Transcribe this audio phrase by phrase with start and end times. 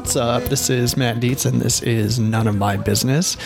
[0.00, 0.42] what's up?
[0.44, 3.36] This is Matt Dietz, and this is None of My Business.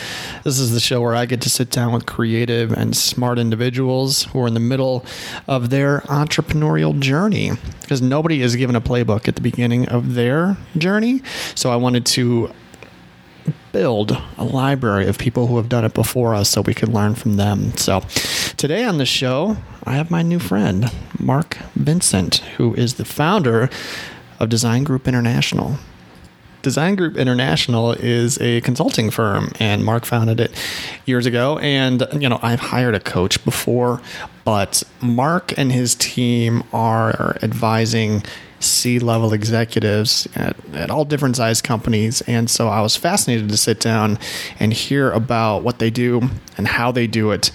[0.45, 4.27] This is the show where I get to sit down with creative and smart individuals
[4.27, 5.05] who are in the middle
[5.49, 10.57] of their entrepreneurial journey because nobody is given a playbook at the beginning of their
[10.79, 11.23] journey.
[11.57, 12.53] So I wanted to
[13.73, 17.17] build a library of people who have done it before us so we could learn
[17.17, 17.77] from them.
[17.77, 18.03] So
[18.57, 23.69] today on the show, I have my new friend, Mark Vincent, who is the founder
[24.39, 25.79] of Design Group International.
[26.65, 30.51] Design Group International is a consulting firm, and Mark founded it
[31.05, 31.59] years ago.
[31.59, 34.01] And, you know, I've hired a coach before,
[34.45, 38.25] but Mark and his team are advising
[38.61, 42.23] C level executives at, at, all different size companies.
[42.23, 44.19] And so I was fascinated to sit down
[44.59, 47.51] and hear about what they do and how they do it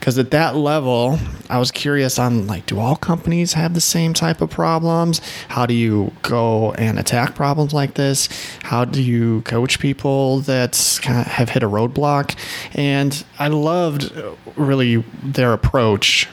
[0.00, 1.18] because at that level
[1.50, 5.20] i was curious on like do all companies have the same type of problems?
[5.48, 8.28] How do you go and attack problems like this?
[8.62, 12.36] How do you coach people that kind of have hit a roadblock?
[12.74, 16.26] And i loved uh, really their approach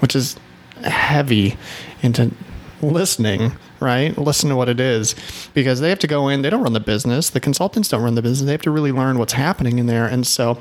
[0.00, 0.36] which is
[0.82, 1.56] heavy
[2.02, 2.30] into
[2.82, 4.18] listening right?
[4.18, 5.14] Listen to what it is.
[5.54, 7.30] Because they have to go in they don't run the business.
[7.30, 8.46] The consultants don't run the business.
[8.46, 10.06] They have to really learn what's happening in there.
[10.06, 10.58] And so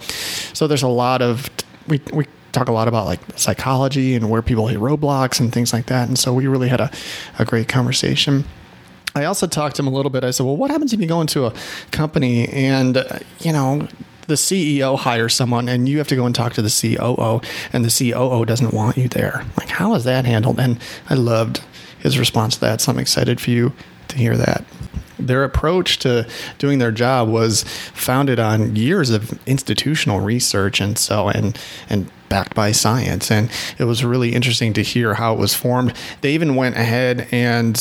[0.54, 1.50] so there's a lot of
[1.88, 5.74] we we talk a lot about like psychology and where people hit roadblocks and things
[5.74, 6.08] like that.
[6.08, 6.92] And so we really had a,
[7.38, 8.46] a great conversation.
[9.16, 10.24] I also talked to him a little bit.
[10.24, 11.54] I said, well, what happens if you go into a
[11.92, 13.88] company and, uh, you know,
[14.28, 17.42] the CEO hires someone and you have to go and talk to the COO
[17.74, 19.44] and the COO doesn't want you there?
[19.58, 20.60] Like, how is that handled?
[20.60, 20.80] And
[21.10, 21.62] I loved
[22.00, 22.82] his response to that.
[22.82, 23.74] So I'm excited for you
[24.10, 24.64] to hear that
[25.20, 31.30] their approach to doing their job was founded on years of institutional research and so
[31.30, 33.32] and and backed by science.
[33.32, 35.94] And it was really interesting to hear how it was formed.
[36.22, 37.76] They even went ahead and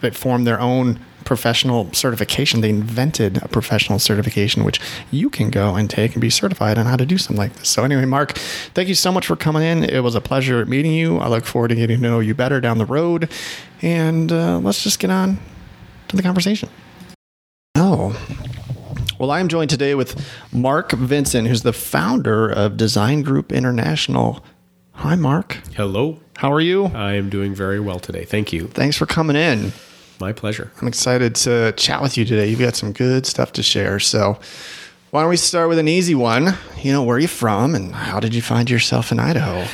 [0.00, 2.62] they formed their own professional certification.
[2.62, 4.80] They invented a professional certification which
[5.12, 7.68] you can go and take and be certified on how to do something like this.
[7.68, 8.32] So anyway mark
[8.74, 9.84] thank you so much for coming in.
[9.84, 11.18] It was a pleasure meeting you.
[11.18, 13.30] I look forward to getting to know you better down the road.
[13.80, 15.38] And uh, let's just get on
[16.12, 16.68] to the conversation
[17.74, 18.16] Oh.
[19.18, 24.44] Well, I am joined today with Mark Vincent, who's the founder of Design Group International.
[24.92, 25.58] Hi, Mark.
[25.74, 26.20] Hello.
[26.36, 26.86] How are you?
[26.86, 28.24] I am doing very well today.
[28.24, 28.68] Thank you.
[28.68, 29.72] Thanks for coming in.
[30.20, 30.70] My pleasure.
[30.80, 32.48] I'm excited to chat with you today.
[32.48, 33.98] You've got some good stuff to share.
[33.98, 34.38] So,
[35.10, 36.54] why don't we start with an easy one?
[36.82, 39.66] You know, where are you from and how did you find yourself in Idaho?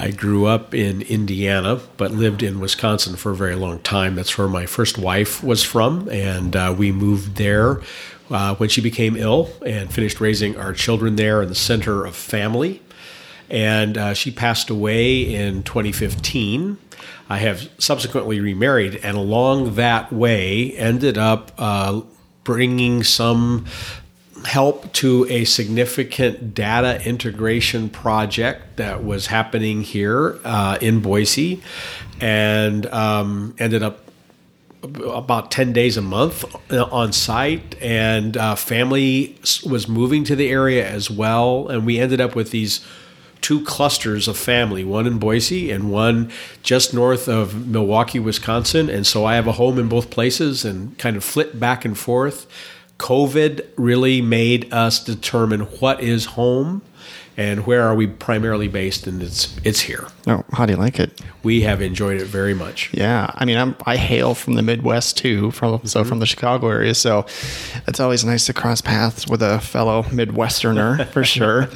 [0.00, 4.14] I grew up in Indiana, but lived in Wisconsin for a very long time.
[4.14, 7.82] That's where my first wife was from, and uh, we moved there
[8.30, 12.14] uh, when she became ill and finished raising our children there in the center of
[12.14, 12.80] family.
[13.50, 16.78] And uh, she passed away in 2015.
[17.28, 22.02] I have subsequently remarried, and along that way, ended up uh,
[22.44, 23.66] bringing some
[24.44, 31.62] help to a significant data integration project that was happening here uh, in Boise
[32.20, 34.00] and um, ended up
[34.82, 40.88] about 10 days a month on site and uh, family was moving to the area
[40.88, 41.68] as well.
[41.68, 42.86] And we ended up with these
[43.40, 46.30] two clusters of family one in boise and one
[46.62, 48.90] just north of milwaukee wisconsin.
[48.90, 51.96] And so i have a home in both places and kind of flit back and
[51.96, 52.46] forth
[52.98, 56.82] COVID really made us determine what is home
[57.36, 60.08] and where are we primarily based and it's it's here.
[60.26, 61.20] Oh how do you like it?
[61.44, 62.92] We have enjoyed it very much.
[62.92, 66.08] Yeah i mean I'm, i hail from the midwest too from so mm-hmm.
[66.08, 67.26] from the chicago area so
[67.86, 71.68] it's always nice to cross paths with a fellow midwesterner for sure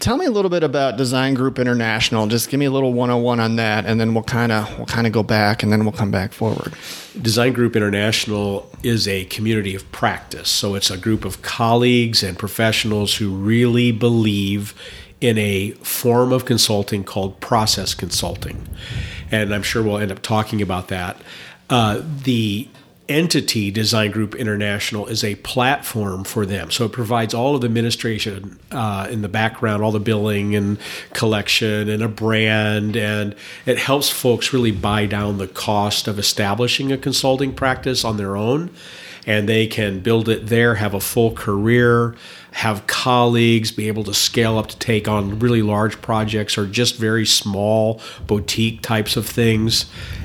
[0.00, 2.26] Tell me a little bit about Design Group International.
[2.26, 5.06] Just give me a little 101 on that and then we'll kind of we'll kind
[5.06, 6.72] of go back and then we'll come back forward.
[7.20, 10.48] Design Group International is a community of practice.
[10.48, 14.72] So it's a group of colleagues and professionals who really believe
[15.20, 18.68] in a form of consulting called process consulting.
[19.32, 21.20] And I'm sure we'll end up talking about that.
[21.68, 22.68] Uh, the
[23.08, 26.70] entity, Design Group International, is a platform for them.
[26.70, 30.78] So it provides all of the administration uh, in the background, all the billing and
[31.12, 33.34] collection, and a brand, and
[33.66, 38.36] it helps folks really buy down the cost of establishing a consulting practice on their
[38.36, 38.70] own.
[39.26, 42.14] And they can build it there, have a full career,
[42.52, 46.96] have colleagues, be able to scale up to take on really large projects or just
[46.96, 49.84] very small boutique types of things.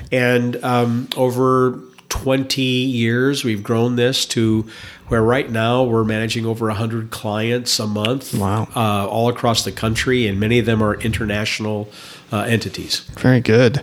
[0.10, 1.82] And um, over
[2.14, 3.44] 20 years.
[3.44, 4.68] We've grown this to
[5.08, 8.68] where right now we're managing over 100 clients a month wow.
[8.76, 11.90] Uh, all across the country, and many of them are international
[12.32, 13.00] uh, entities.
[13.18, 13.82] Very good.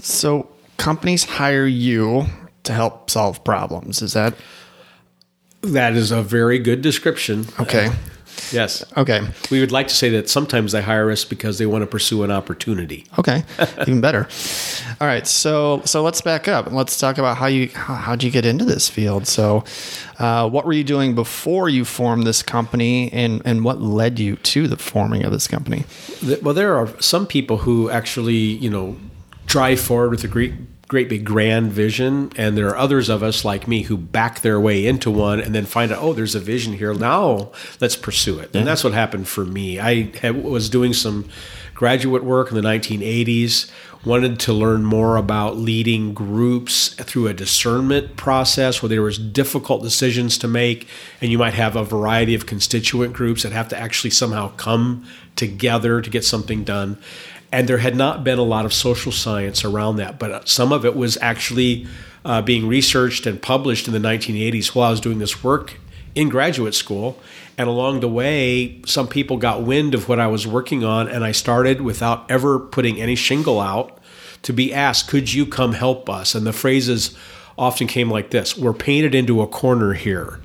[0.00, 0.48] So,
[0.78, 2.26] companies hire you
[2.64, 4.02] to to help solve problems.
[4.02, 4.34] Is that
[5.62, 7.46] That is a very good description.
[7.60, 7.90] okay?
[8.52, 8.84] Yes.
[8.96, 9.20] Okay.
[9.50, 12.22] We would like to say that sometimes they hire us because they want to pursue
[12.22, 13.06] an opportunity.
[13.18, 13.44] Okay,
[13.82, 14.28] even better.
[15.00, 18.22] All right, so so let's back up and let's talk about how you how, how'd
[18.22, 19.26] you get into this field.
[19.26, 19.64] So,
[20.18, 24.36] uh, what were you doing before you formed this company, and and what led you
[24.36, 25.84] to the forming of this company?
[26.42, 28.96] Well, there are some people who actually, you know,
[29.46, 30.52] drive forward with a great,
[30.90, 34.58] great big grand vision, and there are others of us like me who back their
[34.58, 36.92] way into one and then find out, oh, there's a vision here.
[36.92, 38.56] Now let's pursue it.
[38.56, 39.78] And that's what happened for me.
[39.78, 41.28] I had, was doing some
[41.74, 43.70] graduate work in the 1980s.
[44.04, 49.84] Wanted to learn more about leading groups through a discernment process where there was difficult
[49.84, 50.88] decisions to make,
[51.20, 55.06] and you might have a variety of constituent groups that have to actually somehow come
[55.36, 56.98] together to get something done.
[57.52, 60.84] And there had not been a lot of social science around that, but some of
[60.84, 61.86] it was actually
[62.24, 65.78] uh, being researched and published in the 1980s while I was doing this work
[66.14, 67.18] in graduate school.
[67.58, 71.24] And along the way, some people got wind of what I was working on, and
[71.24, 73.98] I started without ever putting any shingle out
[74.42, 76.34] to be asked, Could you come help us?
[76.34, 77.16] And the phrases
[77.58, 80.40] often came like this We're painted into a corner here,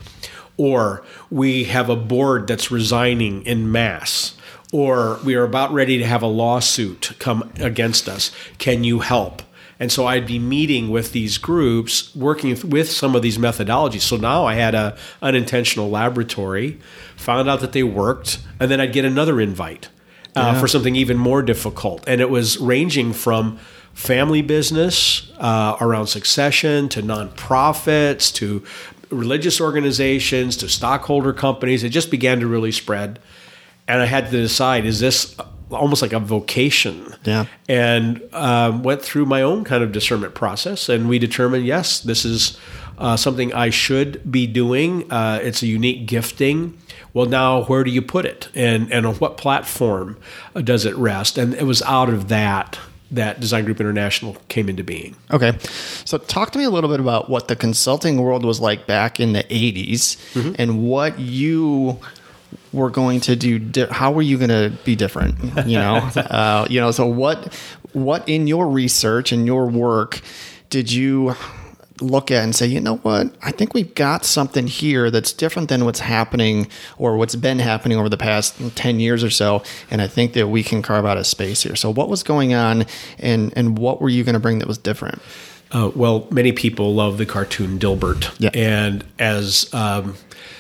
[0.58, 4.36] or we have a board that's resigning in mass,
[4.76, 8.30] or we are about ready to have a lawsuit come against us.
[8.58, 9.42] Can you help?
[9.80, 14.02] And so I'd be meeting with these groups, working with some of these methodologies.
[14.02, 16.78] So now I had a unintentional laboratory,
[17.16, 19.88] found out that they worked, and then I'd get another invite
[20.36, 20.60] uh, Yeah.
[20.60, 22.04] for something even more difficult.
[22.06, 23.58] And it was ranging from
[23.94, 28.62] family business uh, around succession to nonprofits to
[29.10, 31.82] religious organizations to stockholder companies.
[31.84, 33.20] It just began to really spread.
[33.88, 35.36] And I had to decide is this
[35.72, 37.16] almost like a vocation?
[37.24, 37.46] Yeah.
[37.68, 40.90] And um, went through my own kind of discernment process.
[40.90, 42.58] And we determined yes, this is
[42.98, 45.12] uh, something I should be doing.
[45.12, 46.78] Uh, it's a unique gifting.
[47.14, 50.18] Well, now where do you put it, and and on what platform
[50.56, 51.38] uh, does it rest?
[51.38, 52.78] And it was out of that
[53.12, 55.16] that Design Group International came into being.
[55.32, 55.58] Okay,
[56.04, 59.20] so talk to me a little bit about what the consulting world was like back
[59.20, 60.18] in the '80s,
[60.60, 62.00] and what you
[62.76, 63.58] were going to do.
[63.60, 65.38] Di- how were you going to be different?
[65.68, 66.92] You know, uh, you know.
[66.92, 67.54] So what
[67.94, 70.22] what in your research and your work
[70.70, 71.36] did you
[72.02, 75.70] look at and say, you know what, I think we've got something here that's different
[75.70, 76.68] than what's happening
[76.98, 79.64] or what's been happening over the past 10 years or so.
[79.90, 81.76] And I think that we can carve out a space here.
[81.76, 82.86] So, what was going on
[83.20, 85.22] and, and what were you going to bring that was different?
[85.72, 88.34] Uh, well, many people love the cartoon Dilbert.
[88.40, 88.52] Yeah.
[88.54, 90.16] And as um,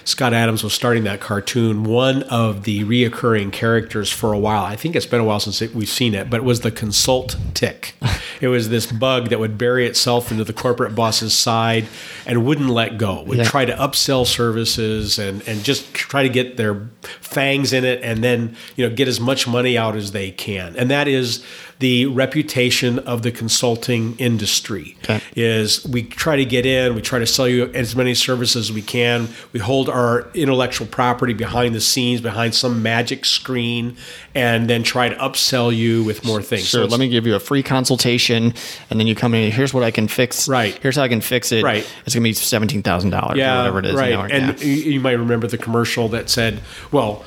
[0.05, 4.75] Scott Adams was starting that cartoon, one of the reoccurring characters for a while, I
[4.75, 7.35] think it's been a while since it, we've seen it, but it was the consult
[7.55, 7.95] tick.
[8.41, 11.87] it was this bug that would bury itself into the corporate boss's side
[12.27, 13.43] and wouldn't let go, would Yeah.
[13.45, 16.87] try to upsell services and, and just try to get their
[17.21, 20.75] fangs in it and then you know get as much money out as they can.
[20.75, 21.43] And that is
[21.79, 25.19] the reputation of the consulting industry Okay.
[25.35, 28.71] is we try to get in, we try to sell you as many services as
[28.71, 29.27] we can.
[29.51, 33.95] We hold our intellectual property behind the scenes, behind some magic screen,
[34.35, 36.67] and then try to upsell you with more things.
[36.67, 38.53] Sure, it's- let me give you a free consultation,
[38.89, 39.49] and then you come in.
[39.53, 40.49] Here's what I can fix.
[40.49, 40.77] Right.
[40.81, 41.63] Here's how I can fix it.
[41.63, 41.87] Right.
[42.05, 43.95] It's gonna be seventeen thousand dollars or whatever it is.
[43.95, 44.31] Right.
[44.31, 44.65] And yeah.
[44.65, 46.59] you, might remember the commercial that said,
[46.91, 47.23] well,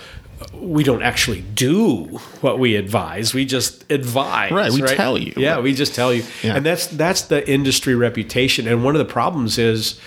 [0.52, 2.04] we don't actually do
[2.42, 3.32] what we advise.
[3.32, 4.52] We just advise.
[4.52, 5.32] Right, we tell you.
[5.36, 6.22] Yeah, we just tell you.
[6.42, 6.56] Yeah.
[6.56, 8.68] And that's that's the industry reputation.
[8.68, 9.98] And one of the problems is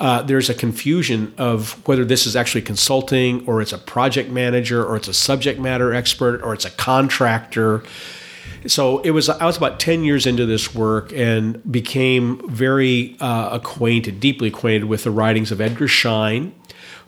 [0.00, 4.82] uh, there's a confusion of whether this is actually consulting or it's a project manager
[4.84, 7.82] or it's a subject matter expert or it's a contractor.
[8.66, 13.50] So it was i was about 10 years into this work and became very uh,
[13.52, 16.54] acquainted deeply acquainted with the writings of edgar schein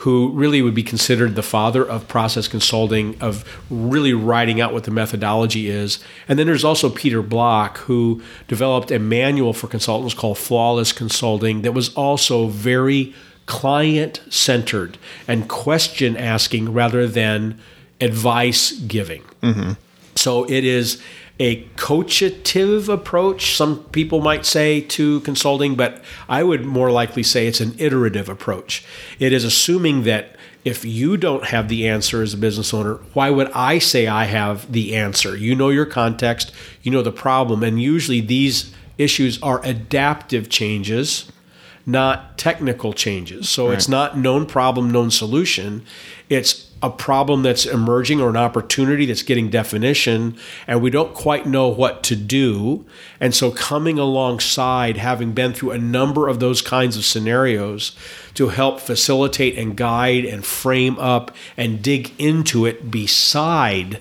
[0.03, 4.83] who really would be considered the father of process consulting of really writing out what
[4.83, 6.03] the methodology is.
[6.27, 11.63] And then there's also peter block who developed a manual for consultants called flawless consulting
[11.63, 13.15] that was also very
[13.47, 17.59] client centered and question asking rather than
[18.01, 19.73] advice giving mm-hmm.
[20.17, 21.01] so it is
[21.41, 27.47] a coachative approach, some people might say, to consulting, but I would more likely say
[27.47, 28.85] it's an iterative approach.
[29.19, 33.31] It is assuming that if you don't have the answer as a business owner, why
[33.31, 35.37] would I say I have the answer?
[35.37, 41.31] You know your context, you know the problem, and usually these issues are adaptive changes
[41.87, 43.49] not technical changes.
[43.49, 43.75] So right.
[43.75, 45.85] it's not known problem, known solution.
[46.29, 50.37] It's a problem that's emerging or an opportunity that's getting definition,
[50.67, 52.85] and we don't quite know what to do.
[53.21, 57.97] And so, coming alongside, having been through a number of those kinds of scenarios
[58.35, 64.01] to help facilitate and guide and frame up and dig into it beside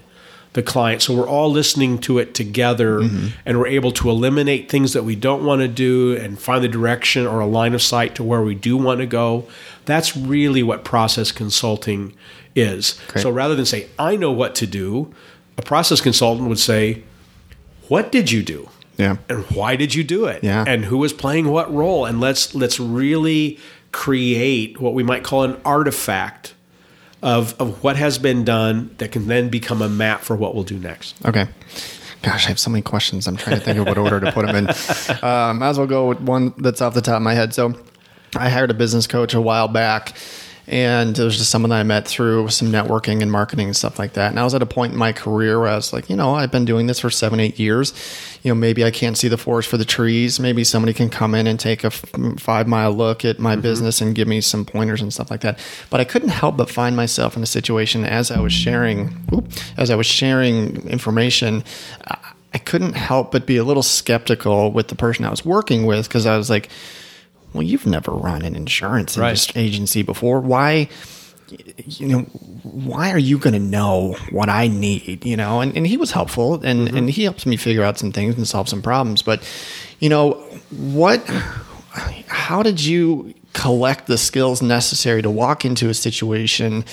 [0.54, 1.02] the client.
[1.02, 3.28] So we're all listening to it together mm-hmm.
[3.46, 6.68] and we're able to eliminate things that we don't want to do and find the
[6.68, 9.48] direction or a line of sight to where we do want to go.
[9.86, 12.14] That's really what process consulting
[12.56, 13.00] is.
[13.08, 13.22] Great.
[13.22, 15.14] So rather than say, I know what to do,
[15.58, 17.04] a process consultant would say,
[17.88, 18.70] What did you do?
[18.98, 19.18] Yeah.
[19.30, 20.44] And why did you do it?
[20.44, 20.64] Yeah.
[20.68, 22.06] And who was playing what role?
[22.06, 23.60] And let's let's really
[23.92, 26.54] create what we might call an artifact
[27.22, 30.64] of, of what has been done that can then become a map for what we'll
[30.64, 31.16] do next.
[31.26, 31.48] Okay.
[32.22, 33.28] Gosh, I have so many questions.
[33.28, 34.68] I'm trying to think of what order to put them in.
[35.22, 37.54] Uh, might as well go with one that's off the top of my head.
[37.54, 37.76] So,
[38.36, 40.16] I hired a business coach a while back
[40.72, 44.00] and it was just someone that I met through some networking and marketing and stuff
[44.00, 44.30] like that.
[44.30, 46.34] And I was at a point in my career where I was like, you know,
[46.34, 47.94] I've been doing this for seven, eight years.
[48.42, 50.40] You know, maybe I can't see the forest for the trees.
[50.40, 52.06] Maybe somebody can come in and take a f-
[52.38, 53.62] five mile look at my mm-hmm.
[53.64, 55.60] business and give me some pointers and stuff like that.
[55.90, 59.14] But I couldn't help but find myself in a situation as I was sharing,
[59.76, 61.66] as I was sharing information.
[62.54, 66.08] I couldn't help but be a little skeptical with the person I was working with
[66.08, 66.70] because I was like,
[67.54, 69.58] well, you've never run an insurance right.
[69.58, 70.40] agency before.
[70.40, 70.90] Why?
[71.86, 72.22] you know
[72.64, 76.12] why are you going to know what i need you know and, and he was
[76.12, 76.98] helpful and, mm-hmm.
[76.98, 79.44] and he helped me figure out some things and solve some problems but
[80.00, 80.32] you know
[80.72, 81.22] what
[82.28, 86.86] how did you collect the skills necessary to walk into a situation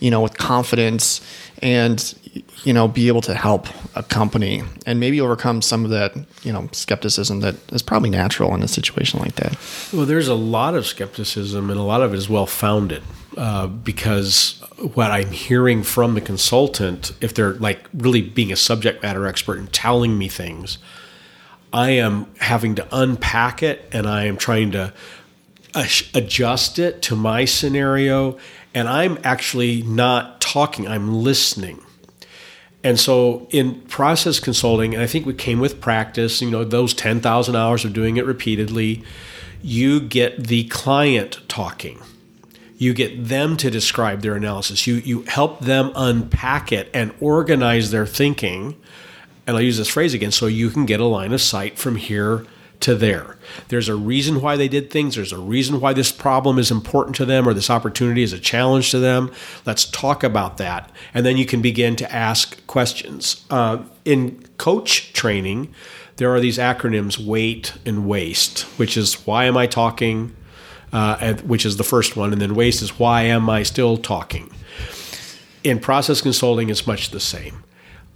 [0.00, 1.20] you know with confidence
[1.60, 2.14] and
[2.64, 6.52] you know be able to help a company and maybe overcome some of that you
[6.52, 9.56] know skepticism that is probably natural in a situation like that.
[9.92, 13.02] Well there's a lot of skepticism and a lot of it is well founded
[13.36, 14.62] uh, because
[14.94, 19.58] what i'm hearing from the consultant if they're like really being a subject matter expert
[19.58, 20.78] and telling me things
[21.72, 24.92] i am having to unpack it and i am trying to
[26.14, 28.38] adjust it to my scenario
[28.74, 31.80] and i'm actually not talking i'm listening
[32.82, 36.94] and so in process consulting, and I think we came with practice, you know, those
[36.94, 39.02] 10,000 hours of doing it repeatedly,
[39.62, 41.98] you get the client talking.
[42.78, 44.86] You get them to describe their analysis.
[44.86, 48.76] You, you help them unpack it and organize their thinking.
[49.46, 51.96] And I'll use this phrase again so you can get a line of sight from
[51.96, 52.46] here
[52.80, 53.36] to there.
[53.68, 55.16] There's a reason why they did things.
[55.16, 58.38] There's a reason why this problem is important to them or this opportunity is a
[58.38, 59.32] challenge to them.
[59.64, 60.90] Let's talk about that.
[61.14, 63.44] And then you can begin to ask questions.
[63.50, 65.74] Uh, in coach training,
[66.16, 70.34] there are these acronyms WAIT and WASTE, which is why am I talking,
[70.92, 72.32] uh, which is the first one.
[72.32, 74.50] And then WASTE is why am I still talking.
[75.62, 77.64] In process consulting, it's much the same.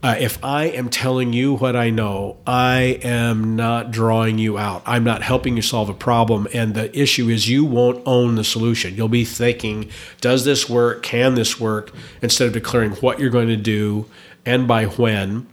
[0.03, 4.83] Uh, if I am telling you what I know, I am not drawing you out.
[4.87, 6.49] I'm not helping you solve a problem.
[6.55, 8.97] And the issue is you won't own the solution.
[8.97, 9.91] You'll be thinking,
[10.23, 11.03] does this work?
[11.03, 11.93] Can this work?
[12.23, 14.07] Instead of declaring what you're going to do
[14.47, 15.47] and by when.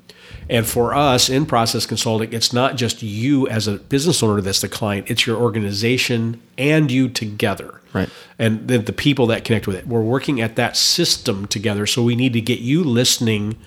[0.50, 4.62] And for us in process consulting, it's not just you as a business owner that's
[4.62, 7.82] the client, it's your organization and you together.
[7.92, 8.10] Right.
[8.40, 9.88] And then the people that connect with it.
[9.88, 11.86] We're working at that system together.
[11.86, 13.58] So we need to get you listening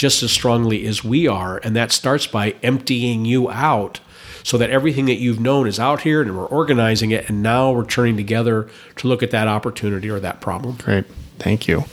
[0.00, 1.58] just as strongly as we are.
[1.58, 4.00] And that starts by emptying you out
[4.42, 7.28] so that everything that you've known is out here and we're organizing it.
[7.28, 8.66] And now we're turning together
[8.96, 10.76] to look at that opportunity or that problem.
[10.76, 11.04] Great.
[11.40, 11.84] Thank you.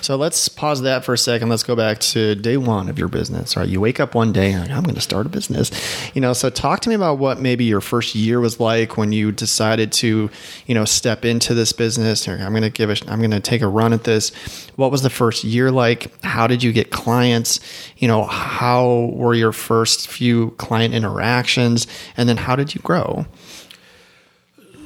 [0.00, 1.48] So let's pause that for a second.
[1.48, 3.56] Let's go back to day one of your business.
[3.56, 5.70] Right, you wake up one day and I'm going to start a business.
[6.14, 9.12] You know, so talk to me about what maybe your first year was like when
[9.12, 10.30] you decided to,
[10.66, 12.28] you know, step into this business.
[12.28, 13.02] I'm going to give it.
[13.10, 14.30] I'm going to take a run at this.
[14.76, 16.12] What was the first year like?
[16.24, 17.58] How did you get clients?
[17.96, 21.86] You know, how were your first few client interactions?
[22.16, 23.26] And then how did you grow?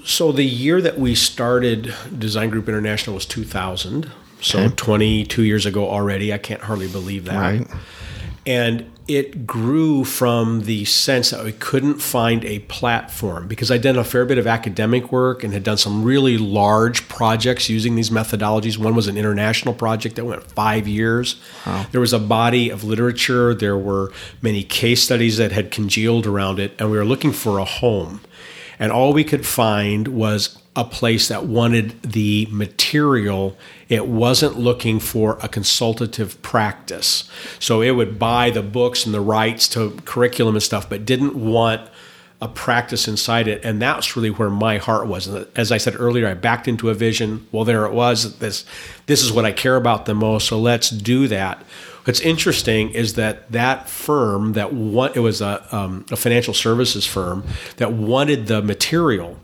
[0.04, 4.10] So the year that we started Design Group International was 2000.
[4.40, 4.74] So okay.
[4.74, 6.32] 22 years ago already.
[6.32, 7.38] I can't hardly believe that.
[7.38, 7.68] Right.
[8.44, 13.98] And it grew from the sense that we couldn't find a platform because I'd done
[13.98, 18.10] a fair bit of academic work and had done some really large projects using these
[18.10, 18.78] methodologies.
[18.78, 21.40] One was an international project that went five years.
[21.66, 21.86] Wow.
[21.90, 26.58] There was a body of literature, there were many case studies that had congealed around
[26.58, 28.20] it, and we were looking for a home.
[28.82, 33.56] And all we could find was a place that wanted the material.
[33.88, 37.30] It wasn't looking for a consultative practice.
[37.60, 41.36] So it would buy the books and the rights to curriculum and stuff, but didn't
[41.36, 41.88] want
[42.40, 45.28] a practice inside it, and that's really where my heart was.
[45.28, 47.46] And as I said earlier, I backed into a vision.
[47.52, 48.40] Well, there it was.
[48.40, 48.64] This
[49.06, 50.48] this is what I care about the most.
[50.48, 51.64] So let's do that.
[52.04, 54.72] What's interesting is that that firm that
[55.14, 57.44] it was a, um, a financial services firm
[57.76, 59.38] that wanted the material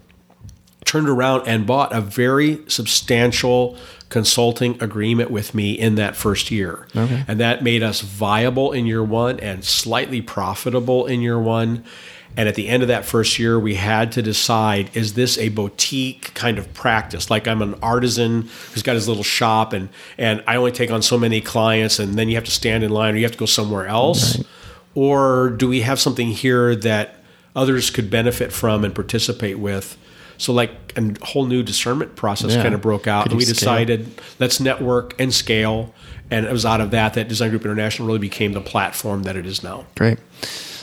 [0.85, 3.77] turned around and bought a very substantial
[4.09, 6.88] consulting agreement with me in that first year.
[6.97, 7.25] Okay.
[7.29, 11.85] And that made us viable in year one and slightly profitable in year one.
[12.37, 15.49] And at the end of that first year, we had to decide is this a
[15.49, 17.30] boutique kind of practice?
[17.30, 21.02] Like I'm an artisan who's got his little shop and, and I only take on
[21.02, 23.38] so many clients and then you have to stand in line or you have to
[23.38, 24.37] go somewhere else?
[24.37, 24.47] Right.
[24.94, 27.16] Or do we have something here that
[27.56, 29.97] others could benefit from and participate with?
[30.38, 32.62] So like a whole new discernment process yeah.
[32.62, 34.25] kind of broke out, Could and we decided scale?
[34.38, 35.92] let's network and scale.
[36.30, 39.35] And it was out of that that Design Group International really became the platform that
[39.35, 39.87] it is now.
[39.97, 40.18] Great.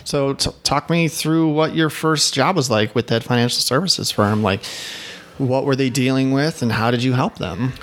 [0.05, 4.12] So t- talk me through what your first job was like with that financial services
[4.12, 4.41] firm.
[4.41, 4.63] Like,
[5.38, 7.74] what were they dealing with, and how did you help them?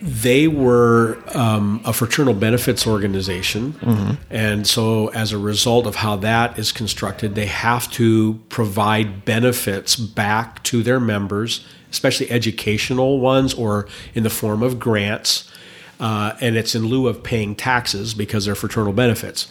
[0.00, 3.72] they were um, a fraternal benefits organization.
[3.74, 4.12] Mm-hmm.
[4.30, 9.96] And so, as a result of how that is constructed, they have to provide benefits
[9.96, 15.50] back to their members, especially educational ones or in the form of grants.
[15.98, 19.50] Uh, and it's in lieu of paying taxes because they're fraternal benefits.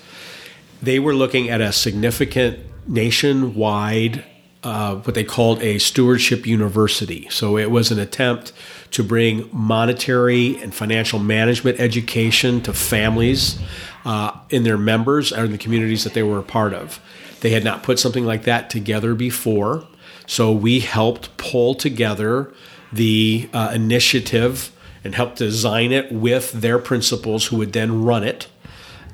[0.86, 4.24] They were looking at a significant nationwide,
[4.62, 7.28] uh, what they called a stewardship university.
[7.32, 8.54] So, it was an attempt
[8.92, 13.60] to bring monetary and financial management education to families
[14.06, 17.00] uh, in their members or in the communities that they were a part of.
[17.42, 19.88] They had not put something like that together before,
[20.28, 22.54] so we helped pull together
[22.94, 24.72] the uh, initiative
[25.04, 28.48] and help design it with their principals who would then run it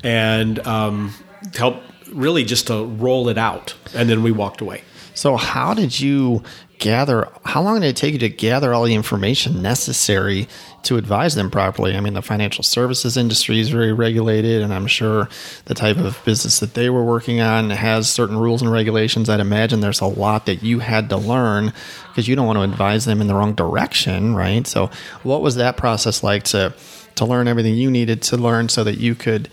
[0.03, 1.13] and um,
[1.55, 1.81] help
[2.12, 3.75] really just to roll it out.
[3.95, 4.83] And then we walked away.
[5.13, 6.43] So, how did you
[6.81, 10.48] gather how long did it take you to gather all the information necessary
[10.81, 14.87] to advise them properly i mean the financial services industry is very regulated and i'm
[14.87, 15.29] sure
[15.65, 19.39] the type of business that they were working on has certain rules and regulations i'd
[19.39, 21.72] imagine there's a lot that you had to learn
[22.07, 24.89] because you don't want to advise them in the wrong direction right so
[25.22, 26.74] what was that process like to
[27.13, 29.48] to learn everything you needed to learn so that you could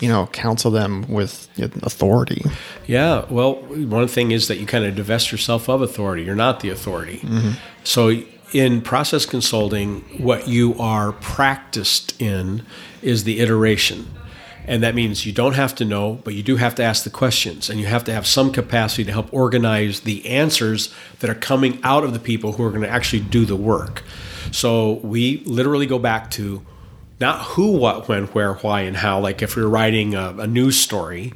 [0.00, 1.48] you know, counsel them with
[1.82, 2.42] authority.
[2.86, 3.26] Yeah.
[3.30, 6.24] Well, one thing is that you kind of divest yourself of authority.
[6.24, 7.18] You're not the authority.
[7.18, 7.50] Mm-hmm.
[7.84, 12.64] So in process consulting, what you are practiced in
[13.02, 14.10] is the iteration.
[14.66, 17.10] And that means you don't have to know, but you do have to ask the
[17.10, 21.34] questions and you have to have some capacity to help organize the answers that are
[21.34, 24.02] coming out of the people who are going to actually do the work.
[24.52, 26.64] So we literally go back to
[27.20, 30.78] not who, what, when, where, why, and how, like if you're writing a, a news
[30.78, 31.34] story,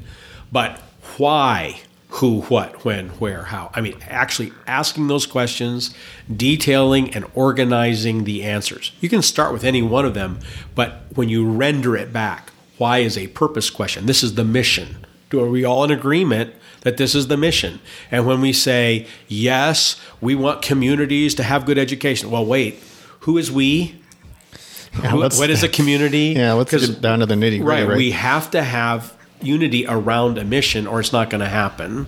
[0.51, 0.79] but
[1.19, 3.71] why, who, what, when, where, how.
[3.75, 5.95] I mean, actually asking those questions,
[6.35, 8.93] detailing and organizing the answers.
[9.01, 10.39] You can start with any one of them,
[10.75, 14.07] but when you render it back, why is a purpose question.
[14.07, 15.07] This is the mission.
[15.31, 17.81] Do Are we all in agreement that this is the mission?
[18.11, 22.83] And when we say, yes, we want communities to have good education, well, wait,
[23.21, 24.01] who is we?
[25.03, 26.35] Yeah, what is a community?
[26.45, 27.63] Yeah, let's get down to the nitty gritty.
[27.63, 31.49] Right, right, we have to have unity around a mission, or it's not going to
[31.49, 32.07] happen.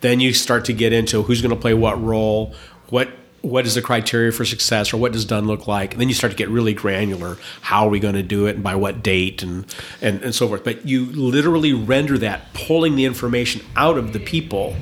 [0.00, 2.54] Then you start to get into who's going to play what role,
[2.88, 3.08] what
[3.42, 5.92] what is the criteria for success, or what does done look like.
[5.92, 7.38] And then you start to get really granular.
[7.60, 9.66] How are we going to do it, and by what date, and
[10.00, 10.64] and and so forth.
[10.64, 14.76] But you literally render that, pulling the information out of the people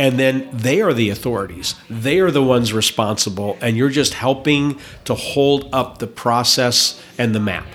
[0.00, 1.74] and then they are the authorities.
[1.90, 7.34] They are the ones responsible, and you're just helping to hold up the process and
[7.34, 7.66] the map.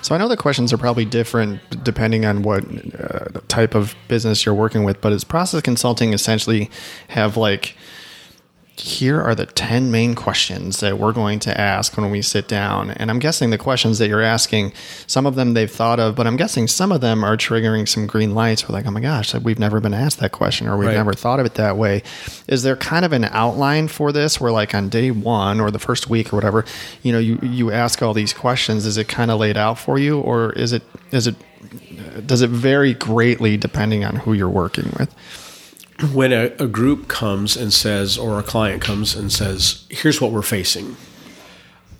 [0.00, 2.62] So I know the questions are probably different depending on what
[2.94, 6.70] uh, type of business you're working with, but is process consulting essentially
[7.08, 7.76] have like
[8.76, 12.90] here are the 10 main questions that we're going to ask when we sit down.
[12.90, 14.72] And I'm guessing the questions that you're asking,
[15.06, 18.06] some of them they've thought of, but I'm guessing some of them are triggering some
[18.06, 18.66] green lights.
[18.66, 20.96] We're like, oh my gosh, we've never been asked that question or we've right.
[20.96, 22.02] never thought of it that way.
[22.48, 25.78] Is there kind of an outline for this where, like, on day one or the
[25.78, 26.64] first week or whatever,
[27.02, 28.86] you know, you, you ask all these questions?
[28.86, 31.36] Is it kind of laid out for you or is it, is it,
[32.26, 35.14] does it vary greatly depending on who you're working with?
[36.12, 40.32] When a, a, group comes and says, or a client comes and says, here's what
[40.32, 40.96] we're facing,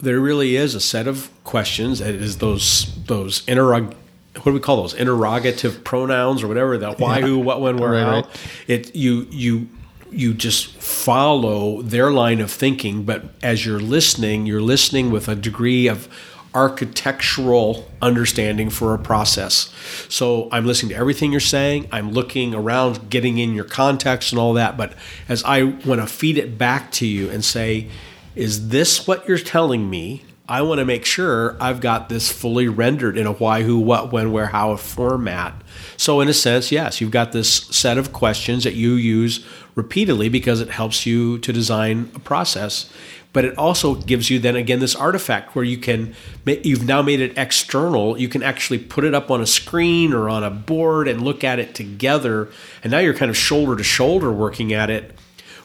[0.01, 2.01] there really is a set of questions.
[2.01, 3.95] It is those those interrog
[4.35, 7.27] what do we call those interrogative pronouns or whatever that why, yeah.
[7.27, 8.11] who, what, when, where, right, how.
[8.13, 8.27] Right.
[8.67, 9.69] It you you
[10.11, 15.35] you just follow their line of thinking, but as you're listening, you're listening with a
[15.35, 16.09] degree of
[16.55, 19.73] architectural understanding for a process.
[20.09, 21.89] So I'm listening to everything you're saying.
[21.91, 24.77] I'm looking around, getting in your context and all that.
[24.77, 24.95] But
[25.29, 27.89] as I want to feed it back to you and say,
[28.35, 30.23] is this what you're telling me?
[30.49, 34.13] I want to make sure I've got this fully rendered in a why, who, what,
[34.13, 35.55] when, where, how format.
[35.97, 40.29] So, in a sense, yes, you've got this set of questions that you use repeatedly
[40.29, 42.93] because it helps you to design a process
[43.33, 47.21] but it also gives you then again this artifact where you can you've now made
[47.21, 48.19] it external.
[48.19, 51.43] You can actually put it up on a screen or on a board and look
[51.43, 52.49] at it together
[52.83, 55.17] and now you're kind of shoulder to shoulder working at it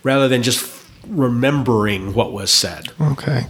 [0.04, 2.89] rather than just remembering what was said.
[3.02, 3.48] Okay.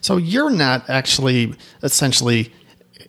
[0.00, 2.52] So you're not actually essentially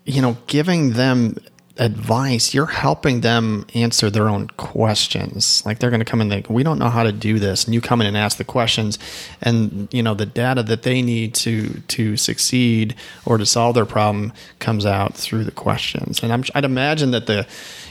[0.06, 1.38] you know giving them
[1.80, 5.63] advice, you're helping them answer their own questions.
[5.66, 7.74] Like they're going to come in, like, we don't know how to do this, and
[7.74, 9.00] you come in and ask the questions,
[9.42, 13.86] and you know the data that they need to to succeed or to solve their
[13.86, 16.22] problem comes out through the questions.
[16.24, 17.48] And I'm, I'd imagine that the,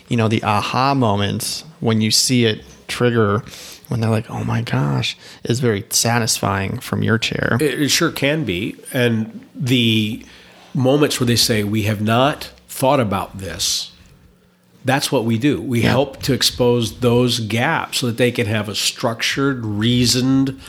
[0.09, 3.43] you know, the aha moments when you see it trigger
[3.89, 7.57] when they're like, "Oh my gosh," is very satisfying from your chair.
[7.61, 10.25] It, it sure can be, and the
[10.75, 13.91] moments where they say, "We have not." Thought about this.
[14.85, 15.61] That's what we do.
[15.63, 15.89] We yeah.
[15.89, 20.61] help to expose those gaps so that they can have a structured, reasoned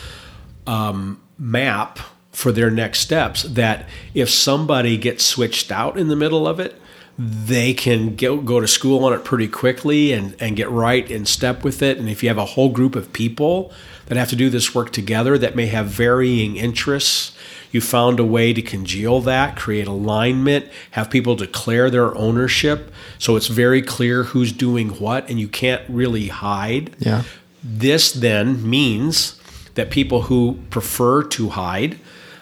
[0.66, 2.00] um, map
[2.32, 3.44] for their next steps.
[3.44, 6.82] That if somebody gets switched out in the middle of it,
[7.20, 11.26] they can go, go to school on it pretty quickly and, and get right in
[11.26, 11.98] step with it.
[11.98, 13.72] And if you have a whole group of people
[14.06, 17.36] that have to do this work together that may have varying interests,
[17.72, 23.36] you found a way to congeal that, create alignment, have people declare their ownership so
[23.36, 26.96] it's very clear who's doing what and you can't really hide.
[27.00, 27.24] Yeah.
[27.64, 29.40] This then means
[29.76, 32.00] that people who prefer to hide,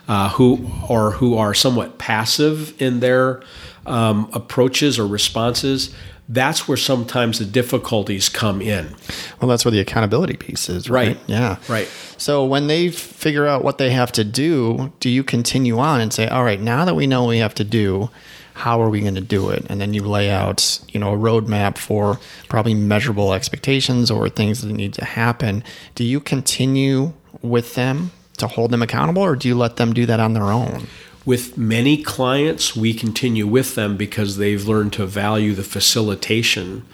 [0.07, 3.41] uh, who or who are somewhat passive in their
[3.85, 5.93] um, approaches or responses,
[6.27, 8.95] that's where sometimes the difficulties come in.
[9.39, 11.09] Well, that's where the accountability piece is, right?
[11.09, 11.19] right?
[11.27, 11.57] Yeah.
[11.67, 11.87] Right.
[12.17, 16.11] So when they figure out what they have to do, do you continue on and
[16.11, 18.09] say, all right, now that we know what we have to do,
[18.55, 19.65] how are we going to do it?
[19.69, 24.61] And then you lay out, you know, a roadmap for probably measurable expectations or things
[24.61, 25.63] that need to happen.
[25.93, 30.05] Do you continue with them to hold them accountable or do you let them do
[30.05, 30.87] that on their own?
[31.25, 36.85] With many clients, we continue with them because they've learned to value the facilitation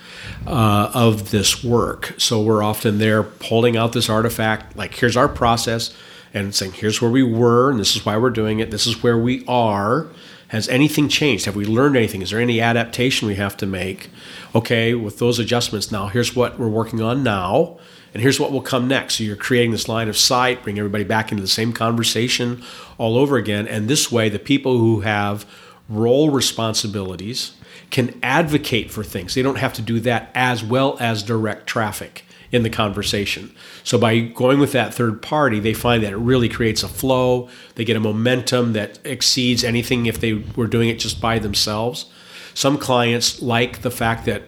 [0.47, 2.13] uh, of this work.
[2.17, 5.93] So we're often there pulling out this artifact, like, here's our process,
[6.33, 9.03] and saying, here's where we were, and this is why we're doing it, this is
[9.03, 10.07] where we are.
[10.47, 11.43] Has anything changed?
[11.43, 12.21] Have we learned anything?
[12.21, 14.09] Is there any adaptation we have to make?
[14.55, 17.79] Okay, with those adjustments, now here's what we're working on now
[18.13, 19.15] and here's what will come next.
[19.15, 22.63] So you're creating this line of sight, bring everybody back into the same conversation
[22.97, 23.67] all over again.
[23.67, 25.45] And this way, the people who have
[25.87, 27.53] role responsibilities
[27.89, 29.35] can advocate for things.
[29.35, 33.53] They don't have to do that as well as direct traffic in the conversation.
[33.83, 37.49] So by going with that third party, they find that it really creates a flow.
[37.75, 42.07] They get a momentum that exceeds anything if they were doing it just by themselves.
[42.53, 44.43] Some clients like the fact that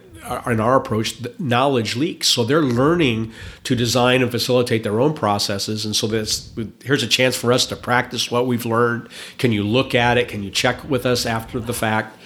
[0.46, 2.28] in our approach, knowledge leaks.
[2.28, 3.32] So they're learning
[3.64, 5.84] to design and facilitate their own processes.
[5.84, 6.52] And so this,
[6.84, 9.08] here's a chance for us to practice what we've learned.
[9.38, 10.28] Can you look at it?
[10.28, 12.16] Can you check with us after the fact?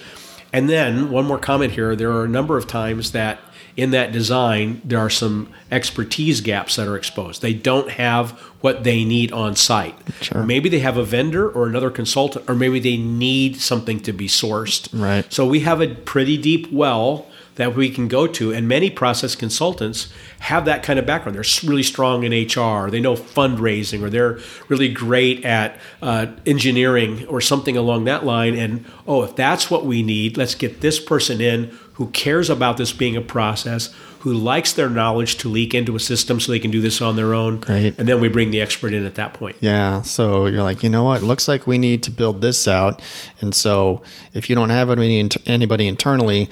[0.51, 1.95] And then one more comment here.
[1.95, 3.39] There are a number of times that
[3.77, 7.41] in that design, there are some expertise gaps that are exposed.
[7.41, 9.95] They don't have what they need on site.
[10.19, 10.43] Sure.
[10.43, 14.27] Maybe they have a vendor or another consultant, or maybe they need something to be
[14.27, 14.89] sourced.
[14.91, 15.31] Right.
[15.31, 17.28] So we have a pretty deep well
[17.59, 18.53] that we can go to.
[18.53, 20.07] And many process consultants
[20.39, 21.35] have that kind of background.
[21.35, 27.27] They're really strong in HR, they know fundraising, or they're really great at uh, engineering
[27.27, 28.55] or something along that line.
[28.55, 32.77] And oh, if that's what we need, let's get this person in who cares about
[32.77, 36.59] this being a process, who likes their knowledge to leak into a system so they
[36.59, 37.59] can do this on their own.
[37.59, 37.99] Great.
[37.99, 39.57] And then we bring the expert in at that point.
[39.59, 40.01] Yeah.
[40.03, 41.21] So you're like, you know what?
[41.21, 43.01] It looks like we need to build this out.
[43.41, 44.01] And so
[44.33, 46.49] if you don't have any, anybody internally,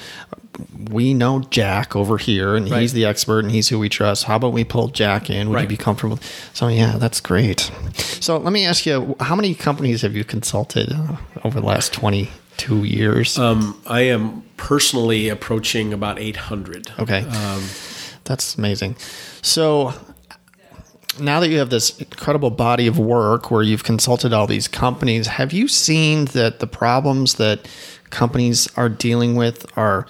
[0.89, 2.81] we know Jack over here, and right.
[2.81, 4.23] he's the expert, and he's who we trust.
[4.23, 5.49] How about we pull Jack in?
[5.49, 5.61] Would right.
[5.61, 6.19] you be comfortable?
[6.53, 7.71] So yeah, that's great.
[7.95, 11.93] So let me ask you, how many companies have you consulted uh, over the last
[11.93, 13.37] twenty two years?
[13.37, 16.91] Um, I am personally approaching about eight hundred.
[16.99, 17.63] Okay, um,
[18.23, 18.95] that's amazing.
[19.41, 19.93] So
[21.19, 25.27] now that you have this incredible body of work where you've consulted all these companies,
[25.27, 27.67] have you seen that the problems that
[28.09, 30.07] companies are dealing with are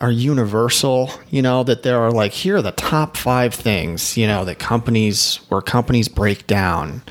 [0.00, 4.26] are universal, you know, that there are like here are the top 5 things, you
[4.26, 7.02] know, that companies where companies break down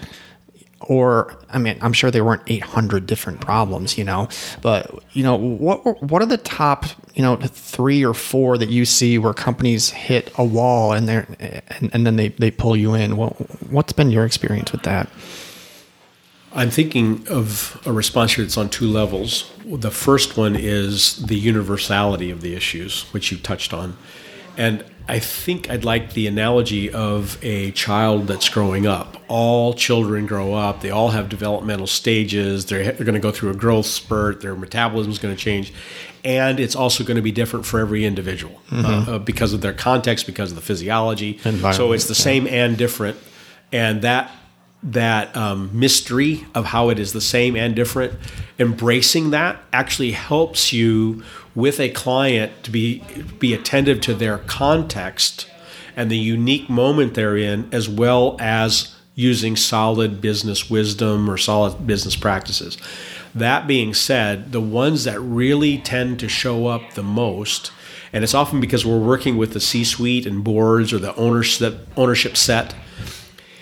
[0.89, 4.28] or I mean, I'm sure there weren't 800 different problems, you know,
[4.62, 8.86] but you know, what what are the top, you know, three or four that you
[8.86, 11.25] see where companies hit a wall and they
[11.69, 13.17] and, and then they they pull you in?
[13.17, 13.30] Well,
[13.69, 15.08] what's been your experience with that?
[16.54, 19.52] I'm thinking of a response here that's on two levels.
[19.63, 23.95] The first one is the universality of the issues, which you touched on.
[24.58, 29.17] And I think I'd like the analogy of a child that's growing up.
[29.28, 33.50] All children grow up, they all have developmental stages, they're, they're going to go through
[33.50, 35.74] a growth spurt, their metabolism is going to change.
[36.24, 38.86] And it's also going to be different for every individual mm-hmm.
[38.86, 41.39] uh, uh, because of their context, because of the physiology.
[41.74, 43.17] So it's the same and different.
[43.72, 44.32] And that
[44.82, 48.13] that um, mystery of how it is the same and different,
[48.58, 51.22] embracing that actually helps you
[51.60, 53.04] with a client to be
[53.38, 55.50] be attentive to their context
[55.95, 61.86] and the unique moment they're in, as well as using solid business wisdom or solid
[61.86, 62.78] business practices.
[63.36, 67.72] That being said, the ones that really tend to show up the most,
[68.13, 72.38] and it's often because we're working with the C-suite and boards or the ownership ownership
[72.38, 72.74] set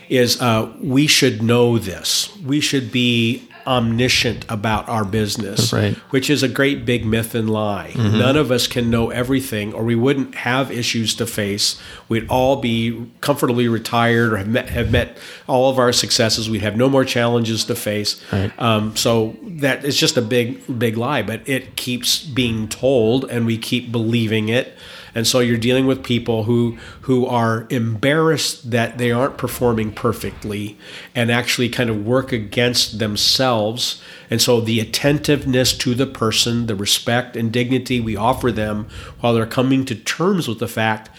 [0.10, 2.38] is uh, we should know this.
[2.38, 5.96] We should be omniscient about our business, right.
[6.12, 7.92] which is a great big myth and lie.
[7.94, 8.18] Mm-hmm.
[8.18, 11.80] None of us can know everything, or we wouldn't have issues to face.
[12.08, 16.50] We'd all be comfortably retired or have met, have met all of our successes.
[16.50, 18.22] We'd have no more challenges to face.
[18.32, 18.52] Right.
[18.58, 23.46] Um, so that is just a big, big lie, but it keeps being told, and
[23.46, 24.78] we keep believing it
[25.18, 30.78] and so you're dealing with people who who are embarrassed that they aren't performing perfectly
[31.16, 34.00] and actually kind of work against themselves
[34.30, 38.88] and so the attentiveness to the person the respect and dignity we offer them
[39.20, 41.10] while they're coming to terms with the fact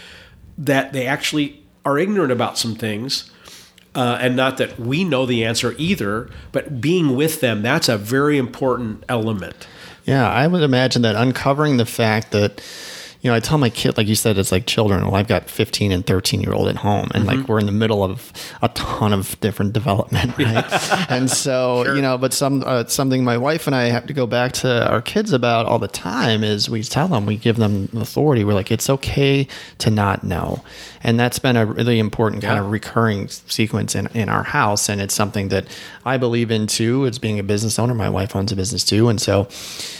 [0.56, 3.32] that they actually are ignorant about some things
[3.96, 7.98] uh, and not that we know the answer either, but being with them, that's a
[7.98, 9.66] very important element.
[10.04, 12.62] Yeah, I would imagine that uncovering the fact that
[13.20, 15.04] you know, I tell my kid, like you said, it's like children.
[15.04, 17.40] Well, I've got 15 and 13 year old at home, and mm-hmm.
[17.40, 20.64] like we're in the middle of a ton of different development, right?
[21.11, 21.96] and so, sure.
[21.96, 24.88] you know, but some uh, something my wife and I have to go back to
[24.88, 28.44] our kids about all the time is we tell them, we give them authority.
[28.44, 30.62] We're like, it's okay to not know,
[31.02, 32.64] and that's been a really important kind yeah.
[32.64, 35.66] of recurring sequence in in our house, and it's something that
[36.04, 37.04] I believe in too.
[37.04, 39.48] As being a business owner, my wife owns a business too, and so,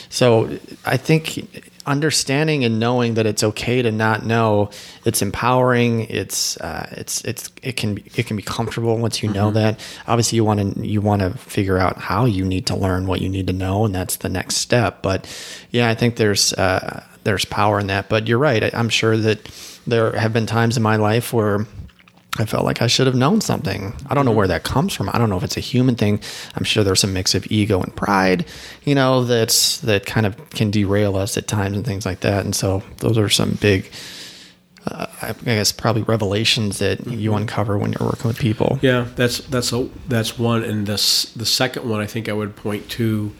[0.09, 4.69] so I think understanding and knowing that it's okay to not know
[5.05, 9.29] it's empowering it's uh, it's it's it can be it can be comfortable once you
[9.29, 9.37] mm-hmm.
[9.37, 9.79] know that.
[10.07, 13.21] Obviously you want to you want to figure out how you need to learn what
[13.21, 15.01] you need to know and that's the next step.
[15.01, 15.27] But
[15.71, 18.09] yeah i think there's uh, there's power in that.
[18.09, 18.63] But you're right.
[18.63, 19.45] I, i'm sure that
[19.87, 21.65] there have been times in my life where
[22.37, 23.93] I felt like I should have known something.
[24.07, 25.09] I don't know where that comes from.
[25.09, 26.21] I don't know if it's a human thing.
[26.55, 28.45] I'm sure there's a mix of ego and pride,
[28.83, 32.45] you know, that's that kind of can derail us at times and things like that.
[32.45, 33.89] And so those are some big
[34.87, 37.41] uh, I guess probably revelations that you mm-hmm.
[37.41, 38.79] uncover when you're working with people.
[38.81, 42.55] Yeah, that's that's a that's one, and this the second one I think I would
[42.55, 43.35] point to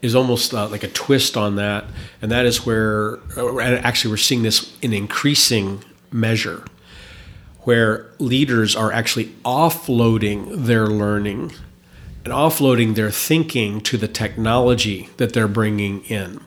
[0.00, 1.84] is almost uh, like a twist on that,
[2.22, 6.64] and that is where uh, actually we're seeing this in increasing measure
[7.66, 11.50] where leaders are actually offloading their learning
[12.24, 16.40] and offloading their thinking to the technology that they're bringing in.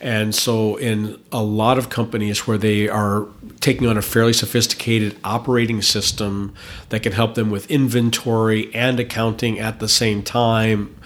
[0.00, 3.28] And so, in a lot of companies where they are
[3.60, 6.52] taking on a fairly sophisticated operating system
[6.88, 10.96] that can help them with inventory and accounting at the same time,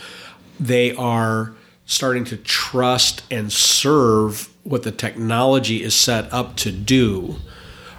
[0.59, 1.53] they are
[1.85, 7.37] starting to trust and serve what the technology is set up to do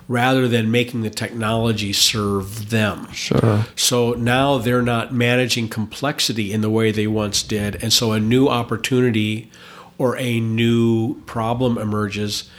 [0.08, 3.12] rather than making the technology serve them.
[3.12, 3.66] Sure.
[3.76, 7.82] So now they're not managing complexity in the way they once did.
[7.82, 9.50] And so a new opportunity
[9.98, 12.50] or a new problem emerges,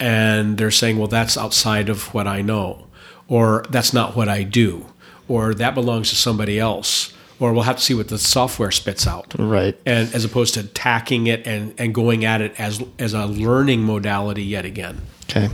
[0.00, 2.88] and they're saying, well, that's outside of what I know,
[3.28, 4.86] or that's not what I do,
[5.28, 7.12] or that belongs to somebody else.
[7.40, 9.78] Or we'll have to see what the software spits out, right?
[9.86, 13.84] And as opposed to attacking it and, and going at it as as a learning
[13.84, 15.02] modality yet again.
[15.30, 15.48] Okay.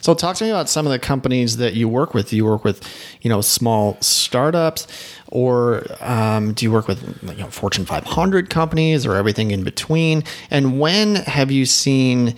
[0.00, 2.30] So talk to me about some of the companies that you work with.
[2.30, 2.82] Do you work with,
[3.22, 4.86] you know, small startups,
[5.28, 10.24] or um, do you work with you know, Fortune 500 companies, or everything in between?
[10.50, 12.36] And when have you seen?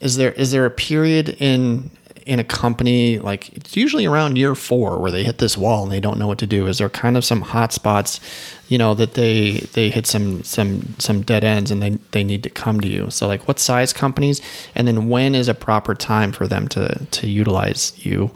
[0.00, 1.90] Is there is there a period in
[2.26, 5.92] in a company like it's usually around year four where they hit this wall and
[5.92, 8.20] they don't know what to do is there kind of some hot spots
[8.68, 12.42] you know that they they hit some some some dead ends and they they need
[12.42, 14.40] to come to you so like what size companies
[14.74, 18.30] and then when is a proper time for them to to utilize you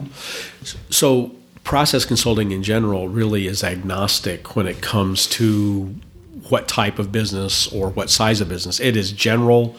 [0.89, 1.31] so
[1.63, 5.93] process consulting in general really is agnostic when it comes to
[6.49, 8.79] what type of business or what size of business.
[8.79, 9.75] It is general.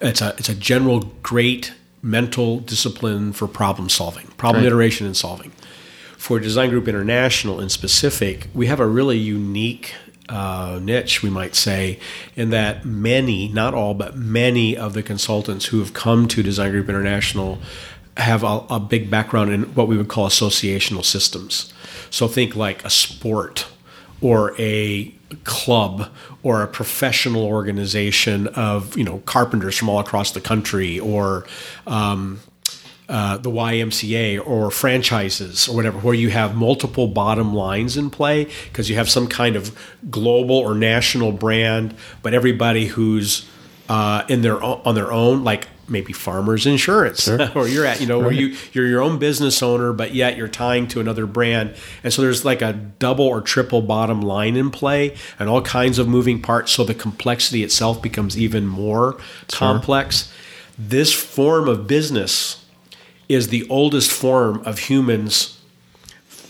[0.00, 4.68] It's a it's a general great mental discipline for problem solving, problem Great.
[4.68, 5.52] iteration and solving.
[6.16, 9.94] For Design Group International in specific, we have a really unique
[10.28, 11.98] uh, niche, we might say,
[12.34, 16.72] in that many, not all, but many of the consultants who have come to Design
[16.72, 17.58] Group International
[18.16, 21.72] have a, a big background in what we would call associational systems.
[22.10, 23.68] So think like a sport
[24.20, 26.08] or a club
[26.42, 31.46] or a professional organization of you know carpenters from all across the country or
[31.86, 32.40] um,
[33.08, 38.48] uh, the YMCA or franchises or whatever, where you have multiple bottom lines in play
[38.64, 39.76] because you have some kind of
[40.10, 43.48] global or national brand, but everybody who's
[43.88, 48.18] uh, in their on their own, like maybe Farmers Insurance, or you're at you know
[48.18, 52.12] where you you're your own business owner, but yet you're tying to another brand, and
[52.12, 56.08] so there's like a double or triple bottom line in play, and all kinds of
[56.08, 56.72] moving parts.
[56.72, 59.18] So the complexity itself becomes even more
[59.50, 60.32] complex.
[60.78, 62.64] This form of business
[63.28, 65.55] is the oldest form of humans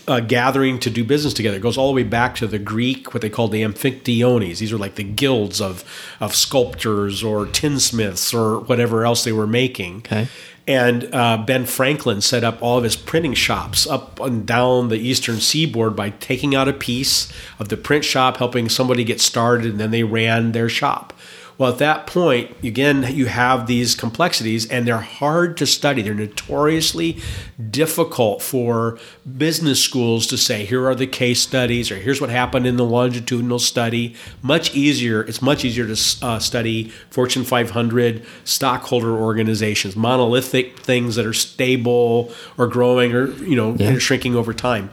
[0.07, 1.57] uh, gathering to do business together.
[1.57, 4.59] It goes all the way back to the Greek, what they called the amphiktyones.
[4.59, 5.83] These are like the guilds of
[6.19, 9.97] of sculptors or tinsmiths or whatever else they were making.
[9.97, 10.27] Okay.
[10.67, 14.97] And uh, Ben Franklin set up all of his printing shops up and down the
[14.97, 19.71] eastern seaboard by taking out a piece of the print shop, helping somebody get started,
[19.71, 21.13] and then they ran their shop.
[21.57, 26.03] Well, at that point, again, you have these complexities, and they're hard to study.
[26.03, 27.17] They're notoriously
[27.71, 28.99] difficult for
[29.37, 32.85] business schools to say, here are the case studies, or here's what happened in the
[32.85, 34.15] longitudinal study.
[34.43, 41.25] Much easier, it's much easier to uh, study Fortune 500 stockholder organizations, monolithic things that
[41.25, 43.97] are stable or growing or, you know, Yeah.
[43.97, 44.91] shrinking over time.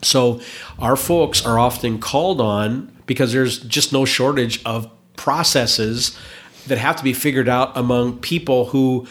[0.00, 0.40] So
[0.78, 6.18] our folks are often called on because there's just no shortage of processes
[6.66, 9.06] that have to be figured out among people who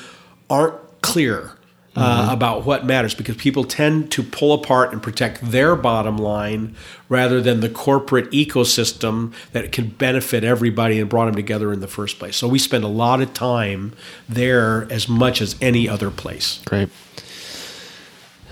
[0.50, 1.58] aren't clear
[1.96, 6.74] uh, about what matters because people tend to pull apart and protect their bottom line
[7.10, 11.88] rather than the corporate ecosystem that can benefit everybody and brought them together in the
[11.88, 12.38] first place.
[12.38, 13.94] So we spend a lot of time
[14.30, 16.62] there as much as any other place.
[16.66, 16.90] Great.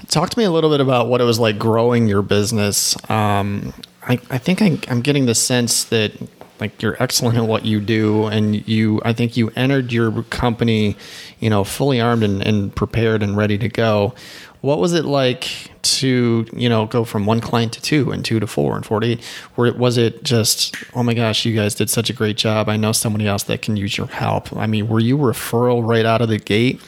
[0.10, 2.98] Talk to me a little bit about what it was like growing your business.
[3.10, 6.12] Um, I, I think I, I'm getting the sense that
[6.60, 10.96] like you're excellent at what you do, and you I think you entered your company,
[11.40, 14.14] you know, fully armed and, and prepared and ready to go.
[14.62, 18.40] What was it like to you know go from one client to two and two
[18.40, 19.26] to four and four to eight?
[19.56, 22.70] Was it just oh my gosh, you guys did such a great job?
[22.70, 24.56] I know somebody else that can use your help.
[24.56, 26.82] I mean, were you referral right out of the gate?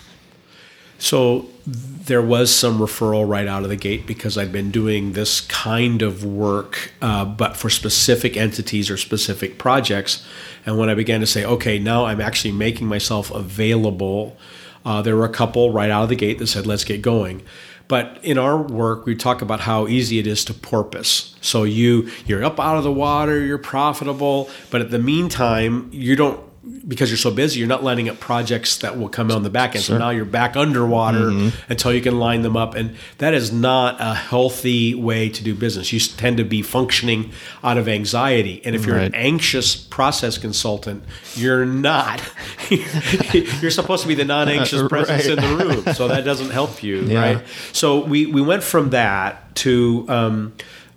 [0.99, 5.41] So there was some referral right out of the gate because I'd been doing this
[5.41, 10.25] kind of work, uh, but for specific entities or specific projects.
[10.65, 14.37] And when I began to say, okay, now I'm actually making myself available,
[14.85, 17.43] uh, there were a couple right out of the gate that said, let's get going.
[17.87, 21.35] But in our work, we talk about how easy it is to porpoise.
[21.41, 26.15] So you you're up out of the water, you're profitable, but at the meantime, you
[26.15, 26.39] don't
[26.87, 29.73] because you're so busy, you're not lining up projects that will come on the back
[29.75, 29.83] end.
[29.83, 33.97] So now you're back underwater until you can line them up, and that is not
[33.99, 35.91] a healthy way to do business.
[35.91, 37.31] You tend to be functioning
[37.63, 41.03] out of anxiety, and if you're an anxious process consultant,
[41.35, 42.21] you're not.
[42.69, 47.01] you're supposed to be the non-anxious presence in the room, so that doesn't help you,
[47.01, 47.21] Yeah.
[47.35, 47.43] right?
[47.73, 50.53] So we we went from that to um,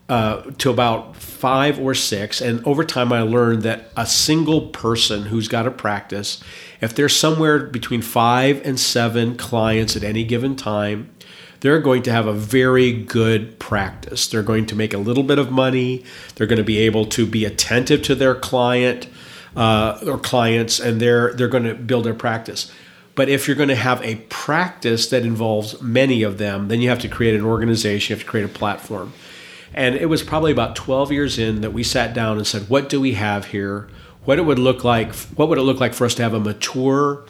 [0.09, 5.25] uh, to about five or six, and over time I learned that a single person
[5.25, 6.43] who's got a practice,
[6.81, 11.11] if there's somewhere between five and seven clients at any given time,
[11.61, 14.27] they're going to have a very good practice.
[14.27, 16.05] They're going to make a little bit of money.
[16.35, 19.09] They're going to be able to be attentive to their client
[19.57, 22.71] uh, or clients, and they're they're going to build their practice.
[23.15, 26.89] But if you're going to have a practice that involves many of them, then you
[26.91, 28.13] have to create an organization.
[28.13, 29.15] You have to create a platform.
[29.75, 32.89] And it was probably about 12 years in that we sat down and said, "What
[32.89, 33.89] do we have here?
[34.25, 35.15] What it would look like?
[35.37, 37.25] What would it look like for us to have a mature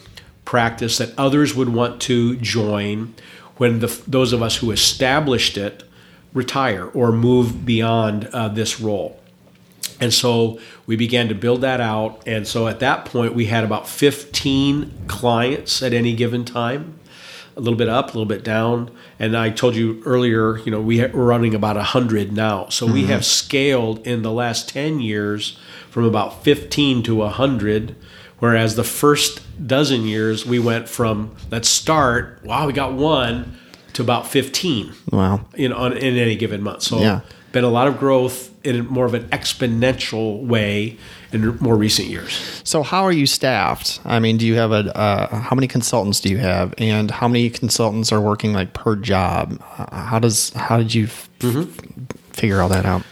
[0.44, 3.14] practice that others would want to join
[3.56, 5.84] when the, those of us who established it
[6.34, 9.18] retire or move beyond uh, this role?"
[10.00, 12.22] And so we began to build that out.
[12.26, 16.98] And so at that point, we had about 15 clients at any given time,
[17.56, 18.90] a little bit up, a little bit down.
[19.18, 22.68] And I told you earlier, you know, we ha- we're running about 100 now.
[22.68, 23.10] So we mm-hmm.
[23.10, 25.58] have scaled in the last 10 years
[25.90, 27.96] from about 15 to 100.
[28.40, 33.56] Whereas the first dozen years, we went from let's start, wow, we got one,
[33.94, 35.46] to about 15 Wow.
[35.54, 36.82] in on in any given month.
[36.82, 37.20] So Yeah.
[37.52, 40.96] been a lot of growth in more of an exponential way
[41.32, 42.62] in more recent years.
[42.64, 44.00] So how are you staffed?
[44.04, 47.28] I mean, do you have a uh, how many consultants do you have, and how
[47.28, 49.60] many consultants are working like per job?
[49.92, 51.28] How does how did you f-
[52.32, 53.02] figure all that out?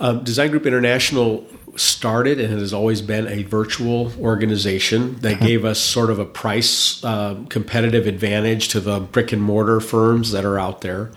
[0.00, 5.78] Um, Design Group International started and has always been a virtual organization that gave us
[5.78, 10.58] sort of a price uh, competitive advantage to the brick and mortar firms that are
[10.58, 11.10] out there.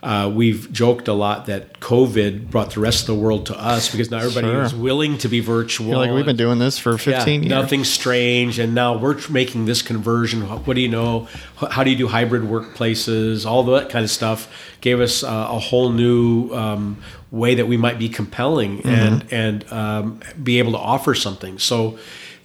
[0.00, 3.90] Uh, we've joked a lot that COVID brought the rest of the world to us
[3.90, 4.62] because now everybody Sure.
[4.62, 5.88] is willing to be virtual.
[5.88, 7.50] You're like we've been doing this for 15 yeah, years.
[7.50, 10.42] Nothing strange, and now we're making this conversion.
[10.42, 11.26] What do you know?
[11.56, 13.44] How do you do hybrid workplaces?
[13.44, 14.48] All that kind of stuff
[14.80, 16.98] gave us uh, a whole new um,
[17.32, 21.58] way that we might be compelling and and um, be able to offer something.
[21.58, 21.98] So.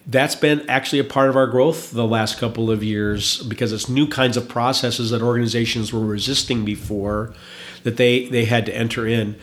[0.06, 3.88] That's been actually a part of our growth the last couple of years because it's
[3.88, 7.34] new kinds of processes that organizations were resisting before
[7.84, 9.38] that they, they had to enter in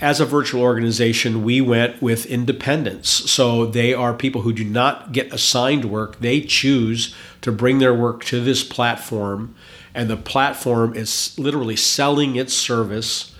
[0.00, 3.08] as a virtual organization, we went with independence.
[3.08, 6.20] So they are people who do not get assigned work.
[6.20, 9.54] They choose to bring their work to this platform,
[9.94, 13.33] and the platform is literally selling its service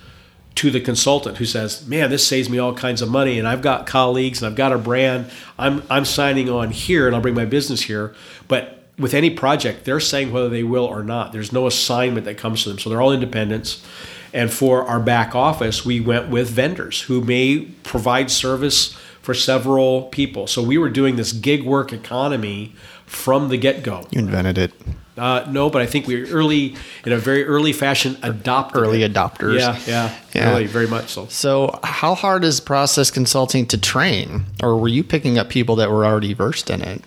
[0.57, 3.63] to the consultant who says, "Man, this saves me all kinds of money, and I've
[3.63, 5.27] got colleagues and I've got a brand.
[5.59, 8.15] I'm I'm signing on here, and I'll bring my business here."
[8.49, 11.33] But with any project, they're saying whether they will or not.
[11.33, 13.85] There's no assignment that comes to them, so they're all independents.
[14.33, 20.03] And for our back office, we went with vendors who may provide service for several
[20.03, 20.47] people.
[20.47, 22.75] So we were doing this gig work economy
[23.07, 24.07] from the get go.
[24.11, 24.73] you invented it.
[25.17, 26.75] Uh, no, but I think we are early,
[27.07, 29.61] in a very early fashion, adopted Early adopters.
[29.61, 30.51] Yeah, yeah, Yeah.
[30.51, 31.27] really, very much so.
[31.31, 35.89] So how hard is process consulting to train, or were you picking up people that
[35.91, 37.03] were already versed in it?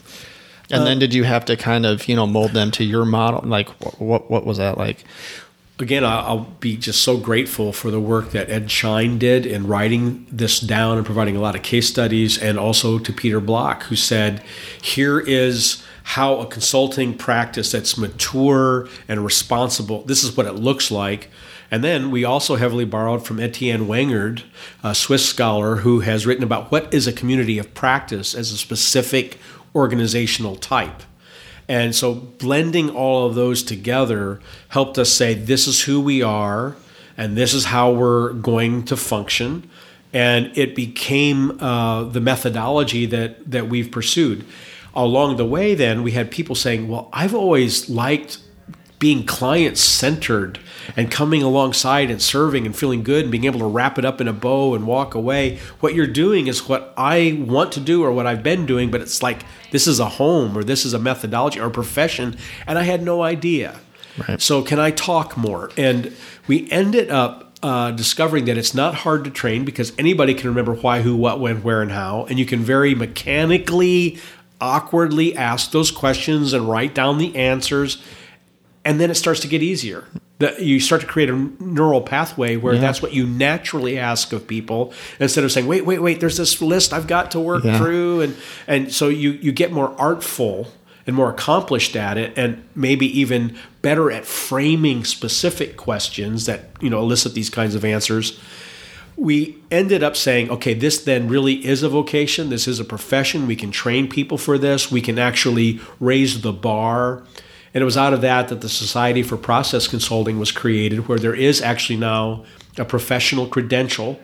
[0.72, 3.04] And Uh, then did you have to kind of you know mold them to your
[3.04, 3.42] model?
[3.46, 3.68] Like
[4.00, 5.04] what what was that like?
[5.80, 10.26] Again, I'll be just so grateful for the work that Ed Schein did in writing
[10.32, 13.96] this down and providing a lot of case studies, and also to Peter Block, who
[13.98, 14.42] said,
[14.82, 20.04] "Here is." How a consulting practice that's mature and responsible.
[20.04, 21.30] This is what it looks like.
[21.70, 24.38] And then we also heavily borrowed from Etienne Wenger,
[24.84, 28.58] a Swiss scholar who has written about what is a community of practice as a
[28.58, 29.38] specific
[29.76, 31.04] organizational type.
[31.68, 34.40] And so blending all of those together
[34.70, 36.78] helped us say this is who we are
[37.18, 39.70] and this is how we're going to function.
[40.14, 44.46] And it became uh, the methodology that, that we've pursued.
[44.98, 48.40] Along the way, then, we had people saying, Well, I've always liked
[49.00, 50.60] being client centered
[50.96, 54.20] and coming alongside and serving and feeling good and being able to wrap it up
[54.20, 55.60] in a bow and walk away.
[55.82, 59.02] What you're doing is what I want to do or what I've been doing, but
[59.02, 62.36] it's like this is a home or this is a methodology or a profession,
[62.66, 63.80] and I had no idea.
[64.28, 64.42] Right.
[64.42, 65.70] So, can I talk more?
[65.78, 66.12] And
[66.48, 70.74] we ended up uh, discovering that it's not hard to train because anybody can remember
[70.74, 72.26] why, who, what, when, where, and how.
[72.26, 74.20] And you can very mechanically,
[74.60, 78.02] awkwardly ask those questions and write down the answers
[78.84, 80.06] and then it starts to get easier.
[80.40, 82.82] That you start to create a neural pathway where Yeah.
[82.82, 86.62] that's what you naturally ask of people instead of saying, "Wait, wait, wait, there's this
[86.62, 87.78] list I've got to work Yeah.
[87.80, 88.36] through," and
[88.68, 90.72] and so you you get more artful
[91.08, 96.90] and more accomplished at it, and maybe even better at framing specific questions that you
[96.90, 98.38] know elicit these kinds of answers
[99.18, 102.50] we ended up saying, okay, this then really is a vocation.
[102.50, 103.48] This is a profession.
[103.48, 104.92] We can train people for this.
[104.92, 107.24] We can actually raise the bar.
[107.74, 111.18] And it was out of that that the Society for Process Consulting was created, where
[111.18, 112.46] there is actually now
[112.78, 114.20] a professional credential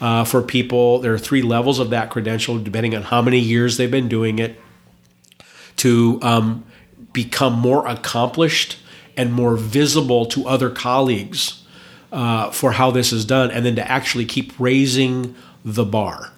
[0.00, 0.98] uh, for people.
[0.98, 4.40] There are three levels of that credential, depending on how many years they've been doing
[4.40, 4.60] it,
[5.76, 6.64] to um,
[7.12, 8.78] become more accomplished
[9.16, 11.61] and more visible to other colleagues
[12.12, 15.34] uh, for how this is done, and then to actually keep raising
[15.64, 16.30] the bar.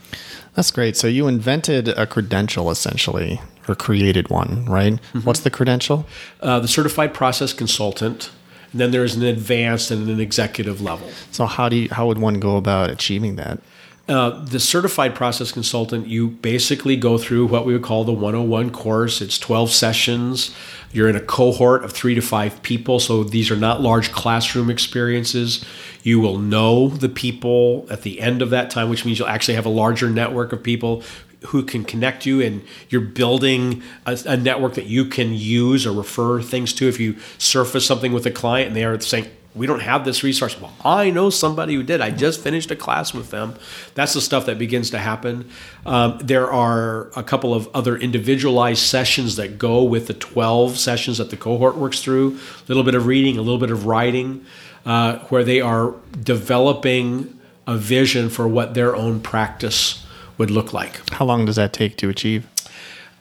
[0.55, 0.97] That's great.
[0.97, 5.01] So you invented a credential essentially, or created one, right?
[5.25, 6.07] What's the credential?
[6.41, 8.31] Uh, the certified process consultant,
[8.70, 11.11] and then there's an advanced and an executive level.
[11.33, 13.61] So how do you, how would one go about achieving that?
[14.07, 18.70] Uh, the certified process consultant, you basically go through what we would call the 101
[18.70, 19.22] course.
[19.22, 20.55] It's 12 sessions.
[20.95, 24.71] You're in a cohort of three to five people, so these are not large classroom
[24.71, 25.65] experiences.
[26.05, 29.57] You will know the people at the end of that time, which means you'll actually
[29.57, 31.03] have a larger network of people
[31.49, 35.93] who can connect you, and you're building a, a network that you can use or
[35.93, 36.89] refer things to.
[36.89, 40.23] If you surface something with a client and they are saying, we don't have this
[40.23, 40.61] resource.
[40.61, 42.01] Well, I know somebody who did.
[42.01, 43.55] I just finished a class with them.
[43.95, 45.49] That's the stuff that begins to happen.
[45.87, 51.19] Um, there are a couple of other individualized sessions that go with the 12 sessions
[51.19, 52.37] that the cohort works through.
[52.37, 54.45] A little bit of reading, a little bit of writing,
[54.85, 60.05] uh, where they are developing a vision for what their own practice
[60.37, 61.09] would look like.
[61.11, 62.47] How long does that take to achieve?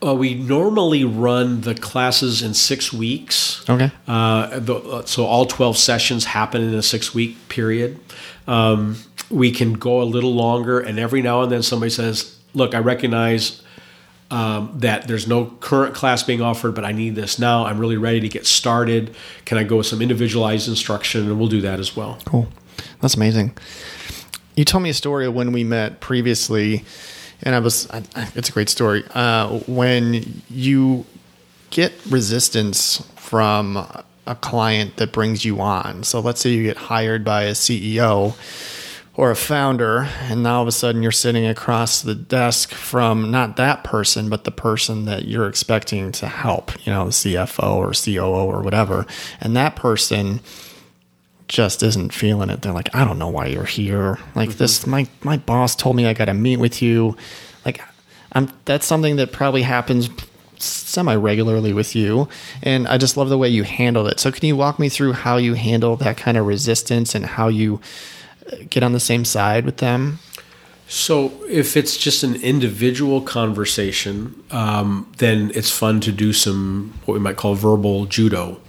[0.04, 3.68] Uh, we normally run the classes in six weeks.
[3.70, 3.92] Okay.
[4.08, 8.00] Uh, the, so all 12 sessions happen in a six week period.
[8.48, 8.98] Um,
[9.30, 12.80] we can go a little longer, and every now and then somebody says, Look, I
[12.80, 13.64] recognize
[14.30, 17.66] um, that there's no current class being offered, but I need this now.
[17.66, 19.16] I'm really ready to get started.
[19.46, 21.22] Can I go with some individualized instruction?
[21.30, 22.20] And we'll do that as well.
[22.26, 22.48] Cool.
[23.02, 23.56] That's amazing.
[24.56, 26.84] You told me a story of when we met previously
[27.44, 28.04] and I was, I,
[28.36, 29.04] it's a great story.
[29.14, 31.06] Uh, when you
[31.70, 33.78] get resistance from
[34.26, 38.36] a client that brings you on, so let's say you get hired by a CEO
[39.16, 43.30] or a founder, and now all of a sudden you're sitting across the desk from
[43.30, 47.76] not that person, but the person that you're expecting to help, you know, the CFO
[47.76, 49.06] or COO or whatever,
[49.40, 50.40] and that person
[51.48, 52.62] just isn't feeling it.
[52.62, 54.20] They're like, I don't know why you're here.
[54.36, 54.58] Like mm-hmm.
[54.58, 57.18] this, my my boss told me I got to meet with you.
[57.66, 57.82] Like,
[58.32, 60.10] I'm that's something that probably happens
[60.58, 62.30] semi regularly with you,
[62.62, 64.20] and I just love the way you handled it.
[64.20, 67.48] So, can you walk me through how you handle that kind of resistance and how
[67.48, 67.82] you
[68.52, 70.20] uh, get on the same side with them?
[70.96, 77.16] So, if it's just an individual conversation, um, then it's fun to do some what
[77.16, 78.62] we might call verbal judo.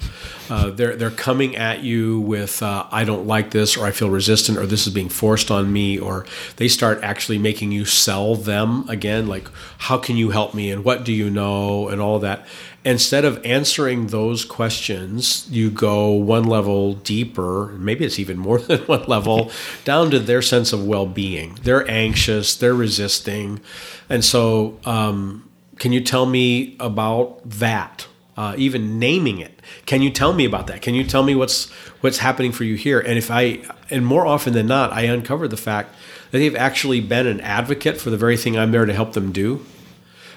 [0.48, 4.08] Uh, they're they're coming at you with uh, I don't like this or I feel
[4.08, 6.24] resistant or this is being forced on me or
[6.56, 9.48] they start actually making you sell them again like
[9.78, 12.46] how can you help me and what do you know and all that
[12.84, 18.80] instead of answering those questions you go one level deeper maybe it's even more than
[18.82, 19.50] one level
[19.84, 23.60] down to their sense of well-being they're anxious they're resisting
[24.08, 28.06] and so um, can you tell me about that
[28.36, 29.60] uh, even naming it.
[29.86, 30.82] Can you tell me about that?
[30.82, 31.70] Can you tell me what's
[32.00, 32.98] what's happening for you here?
[32.98, 33.60] And if I
[33.90, 35.94] and more often than not, I uncover the fact
[36.30, 39.30] that they've actually been an advocate for the very thing I'm there to help them
[39.30, 39.64] do.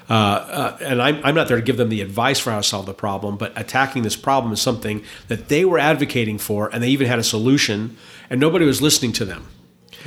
[0.09, 2.63] Uh, uh, and I'm, I'm not there to give them the advice for how to
[2.63, 6.81] solve the problem, but attacking this problem is something that they were advocating for, and
[6.81, 7.97] they even had a solution,
[8.29, 9.47] and nobody was listening to them.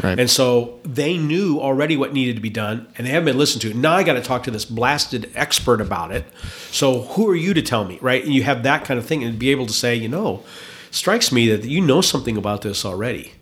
[0.03, 0.18] Right.
[0.18, 3.61] And so they knew already what needed to be done, and they haven't been listened
[3.62, 3.74] to.
[3.74, 6.24] Now I got to talk to this blasted expert about it.
[6.70, 8.24] So who are you to tell me, right?
[8.24, 10.42] And you have that kind of thing, and be able to say, you know,
[10.90, 13.32] strikes me that you know something about this already.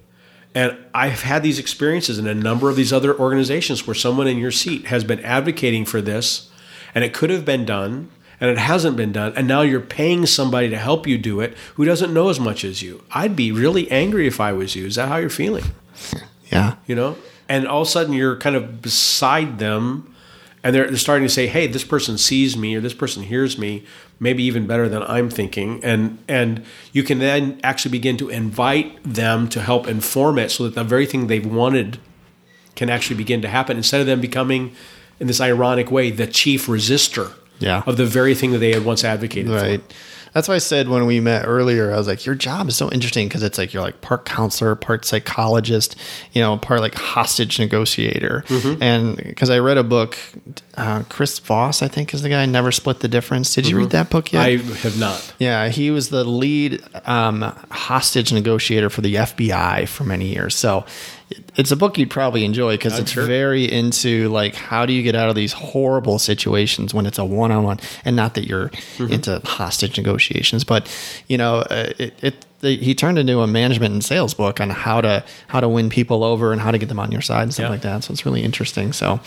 [0.55, 4.39] And I've had these experiences in a number of these other organizations where someone in
[4.39, 6.48] your seat has been advocating for this,
[6.99, 10.27] and it could have been done, and it hasn't been done, and now you're paying
[10.27, 13.05] somebody to help you do it who doesn't know as much as you.
[13.13, 14.85] I'd be really angry if I was you.
[14.85, 15.63] Is that how you're feeling?
[16.51, 16.75] Yeah.
[16.89, 17.17] You know?
[17.49, 20.13] And all of a sudden you're kind of beside them
[20.65, 23.59] and they're, they're starting to say, hey, this person sees me or this person hears
[23.59, 23.85] me,
[24.19, 25.79] maybe even better than I'm thinking.
[25.85, 30.65] And, and you can then actually begin to invite them to help inform it so
[30.65, 32.01] that the very thing they've wanted
[32.75, 34.75] can actually begin to happen instead of them becoming,
[35.21, 37.83] in this ironic way, the chief resistor yeah.
[37.87, 39.81] of the very thing that they had once advocated right.
[39.83, 39.95] for.
[40.35, 42.91] That's why I said when we met earlier, I was like, your job is so
[42.91, 45.97] interesting because it's like you're like part counselor, part psychologist,
[46.33, 48.45] you know, part like hostage negotiator.
[48.47, 48.83] Mm-hmm.
[48.83, 50.19] And because I read a book,
[50.77, 53.55] uh, Chris Voss, I think is the guy, Never Split the Difference.
[53.55, 53.85] Did you mm-hmm.
[53.85, 54.43] read that book yet?
[54.45, 55.35] I have not.
[55.39, 60.55] Yeah, he was the lead um, hostage negotiator for the FBI for many years.
[60.55, 60.85] So
[61.59, 63.27] it's a book you'd probably enjoy because it's sure.
[63.27, 67.25] very into like how do you get out of these horrible situations when it's a
[67.25, 69.13] one-on-one and not that you're mm-hmm.
[69.13, 70.89] into hostage negotiations but
[71.27, 74.71] you know uh, it, it the, he turned into a management and sales book on
[74.71, 77.43] how to how to win people over and how to get them on your side
[77.43, 77.71] and stuff yeah.
[77.71, 79.21] like that so it's really interesting so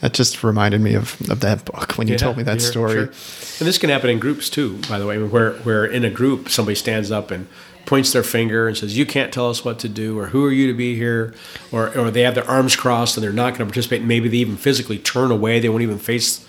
[0.00, 2.92] it just reminded me of, of that book when you yeah, told me that story
[2.92, 3.02] sure.
[3.02, 6.48] and this can happen in groups too by the way where where in a group
[6.48, 7.48] somebody stands up and
[7.86, 10.52] points their finger and says, "You can't tell us what to do," or "Who are
[10.52, 11.34] you to be here?"
[11.72, 14.02] or or they have their arms crossed and they're not going to participate.
[14.02, 16.44] Maybe they even physically turn away; they won't even face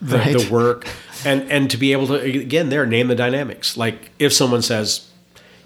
[0.00, 0.38] the, right.
[0.38, 0.86] the work.
[1.24, 3.76] And and to be able to again there name the dynamics.
[3.76, 5.08] Like if someone says,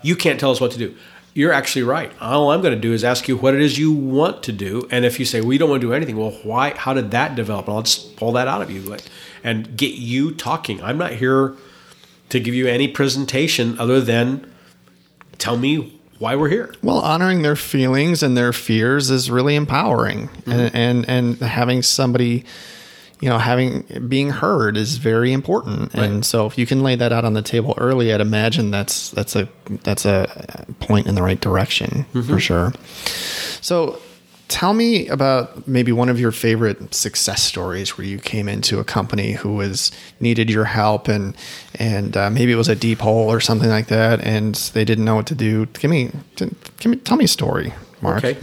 [0.02, 0.94] "You can't tell us what to do,"
[1.34, 2.12] you're actually right.
[2.20, 4.86] All I'm going to do is ask you what it is you want to do,
[4.90, 6.70] and if you say we don't want to do anything, well, why?
[6.70, 7.68] How did that develop?
[7.68, 8.96] And I'll just pull that out of you
[9.42, 10.82] and get you talking.
[10.82, 11.54] I'm not here
[12.28, 14.51] to give you any presentation other than
[15.42, 16.72] tell me why we're here.
[16.82, 20.50] Well, honoring their feelings and their fears is really empowering, mm-hmm.
[20.50, 22.44] and, and and having somebody
[23.20, 25.94] you know, having being heard is very important.
[25.94, 29.10] And so if you can lay that out on the table early, I'd imagine that's
[29.10, 29.48] that's a
[29.84, 32.72] that's a point in the right direction for sure.
[33.60, 34.00] So
[34.52, 38.84] tell me about maybe one of your favorite success stories where you came into a
[38.84, 39.90] company who was
[40.20, 41.34] needed your help and
[41.78, 45.06] and uh, maybe it was a deep hole or something like that and they didn't
[45.06, 45.64] know what to do.
[45.66, 47.72] Give me give me tell me a story,
[48.02, 48.22] Mark.
[48.22, 48.38] Okay.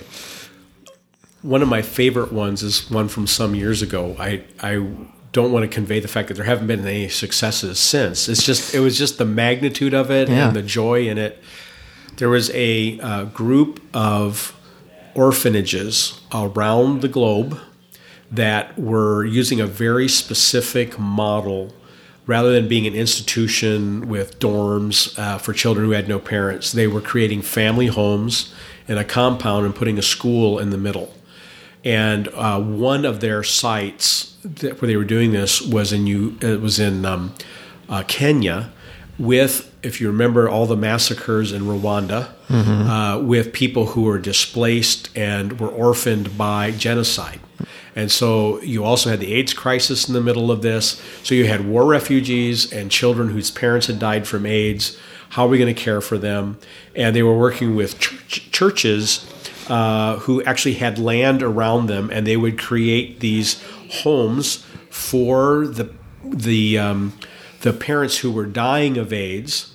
[1.43, 4.15] One of my favorite ones is one from some years ago.
[4.19, 4.83] I I
[5.31, 8.27] don't want to convey the fact that there haven't been any successes since.
[8.27, 10.47] It's just it was just the magnitude of it Yeah.
[10.47, 11.37] and the joy in it.
[12.17, 14.53] There was a uh, group of
[15.19, 17.59] orphanages around the globe
[18.31, 21.73] that were using a very specific model
[22.25, 26.71] rather than being an institution with dorms uh, for children who had no parents.
[26.71, 28.53] They were creating family homes
[28.87, 31.13] in a compound and putting a school in the middle.
[31.83, 37.05] And uh, one of their sites where they were doing this was in was in
[37.05, 37.33] um,
[37.89, 38.71] uh, Kenya,
[39.19, 45.09] with if you remember all the massacres in Rwanda, uh, with people who were displaced
[45.15, 47.39] and were orphaned by genocide.
[47.95, 51.01] And so you also had the AIDS crisis in the middle of this.
[51.23, 54.97] So you had war refugees and children whose parents had died from AIDS.
[55.29, 56.57] How are we going to care for them?
[56.95, 59.25] And they were working with church, churches
[59.69, 65.93] uh, who actually had land around them, and they would create these homes for the
[66.23, 67.13] the um,
[67.61, 69.73] the parents who were dying of AIDS.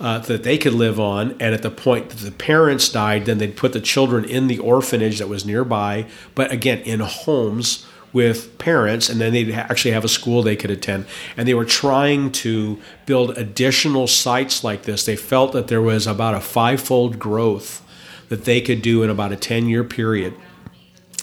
[0.00, 3.38] Uh, that they could live on, and at the point that the parents died, then
[3.38, 6.06] they'd put the children in the orphanage that was nearby,
[6.36, 10.70] but again in homes with parents, and then they'd actually have a school they could
[10.70, 11.06] attend.
[11.36, 15.04] And they were trying to build additional sites like this.
[15.04, 17.84] They felt that there was about a fivefold growth
[18.28, 20.34] that they could do in about a 10 year period.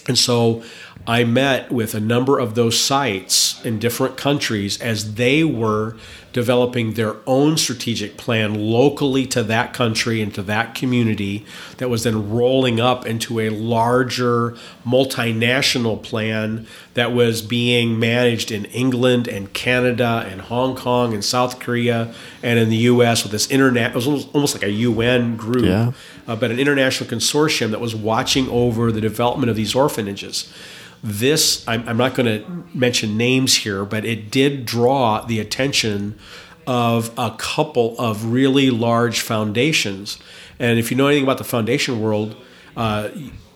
[0.08, 0.64] And so
[1.08, 5.98] I met with a number of those sites in different countries as they were
[6.34, 11.46] developing their own strategic plan locally to that country and to that community
[11.78, 18.66] that was then rolling up into a larger multinational plan that was being managed in
[18.66, 23.50] England and Canada and Hong Kong and South Korea and in the US with this
[23.50, 25.92] internet it was almost, like a UN group Yeah.
[26.28, 30.52] uh, but an international consortium that was watching over the development of these orphanages.
[31.06, 36.18] This, I'm, I'm not going to mention names here, but it did draw the attention
[36.66, 40.18] of a couple of really large foundations.
[40.58, 42.36] And if you know anything about the foundation world,
[42.76, 43.10] uh,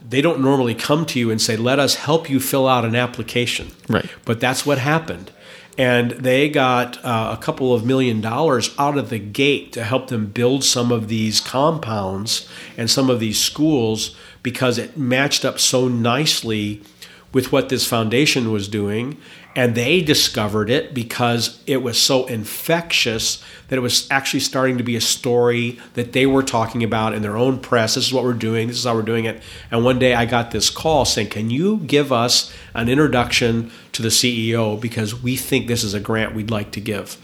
[0.08, 2.96] they don't normally come to you and say, let us help you fill out an
[2.96, 3.72] application.
[3.88, 4.08] Right.
[4.26, 5.32] But that's what happened.
[5.76, 10.10] And they got uh, a couple of million dollars out of the gate to help
[10.10, 12.48] them build some of these compounds
[12.78, 16.84] and some of these schools because it matched up so nicely
[17.32, 19.18] with what this foundation was doing.
[19.56, 24.84] And they discovered it because it was so infectious that it was actually starting to
[24.84, 27.96] be a story that they were talking about in their own press.
[27.96, 28.68] This is what we're doing.
[28.68, 29.42] This is how we're doing it.
[29.70, 34.02] And one day I got this call saying, Can you give us an introduction to
[34.02, 37.18] the CEO because we think this is a grant we'd like to give?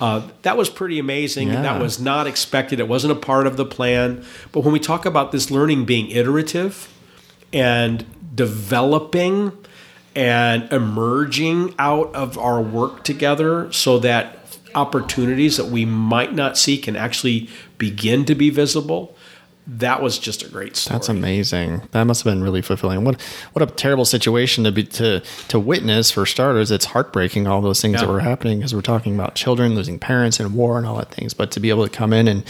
[0.00, 1.48] Uh, that was pretty amazing.
[1.48, 1.62] Yeah.
[1.62, 2.80] That was not expected.
[2.80, 4.24] It wasn't a part of the plan.
[4.52, 6.92] But when we talk about this learning being iterative
[7.52, 8.04] and
[8.36, 9.52] developing
[10.14, 14.38] and emerging out of our work together so that
[14.74, 19.16] opportunities that we might not see can actually begin to be visible.
[19.68, 20.94] That was just a great story.
[20.94, 21.82] That's amazing.
[21.90, 23.04] That must have been really fulfilling.
[23.04, 23.20] What
[23.52, 26.70] what a terrible situation to be to to witness for starters.
[26.70, 30.38] It's heartbreaking all those things that were happening because we're talking about children losing parents
[30.38, 31.34] and war and all that things.
[31.34, 32.44] But to be able to come in and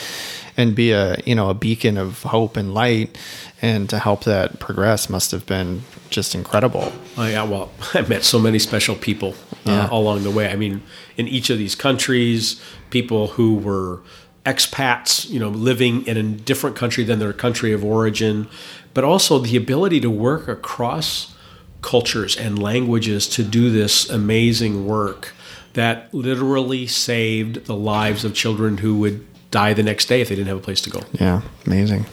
[0.58, 3.16] and be a you know a beacon of hope and light
[3.62, 6.92] and to help that progress must have been just incredible.
[7.16, 9.34] Oh, yeah, well, I met so many special people
[9.66, 9.88] uh, Yeah.
[9.90, 10.50] along the way.
[10.50, 10.82] I mean,
[11.16, 14.02] in each of these countries, people who were
[14.44, 18.46] expats, you know, living in a different country than their country of origin,
[18.94, 21.34] but also the ability to work across
[21.82, 25.32] cultures and languages to do this amazing work
[25.74, 30.34] that literally saved the lives of children who would die the next day if they
[30.34, 31.00] didn't have a place to go.
[31.20, 32.06] Yeah, amazing.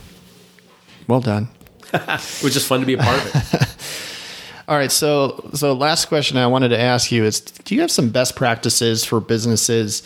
[1.07, 1.49] Well done.
[1.93, 3.69] It was just fun to be a part of it.
[4.67, 7.91] All right, so so last question I wanted to ask you is: Do you have
[7.91, 10.01] some best practices for businesses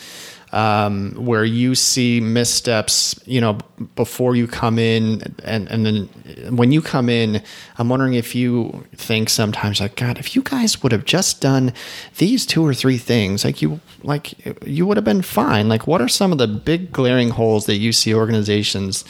[0.52, 3.20] um, where you see missteps?
[3.26, 3.60] You know,
[3.96, 7.42] before you come in, and and then when you come in,
[7.78, 11.72] I'm wondering if you think sometimes like, God, if you guys would have just done
[12.18, 14.34] these two or three things, like you like
[14.66, 15.70] you would have been fine.
[15.70, 19.06] Like, what are some of the big glaring holes that you see organizations?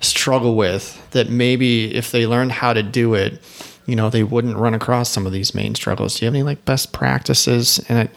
[0.00, 3.42] Struggle with that maybe if they learned how to do it
[3.88, 6.18] you know they wouldn't run across some of these main struggles.
[6.18, 8.08] Do you have any like best practices and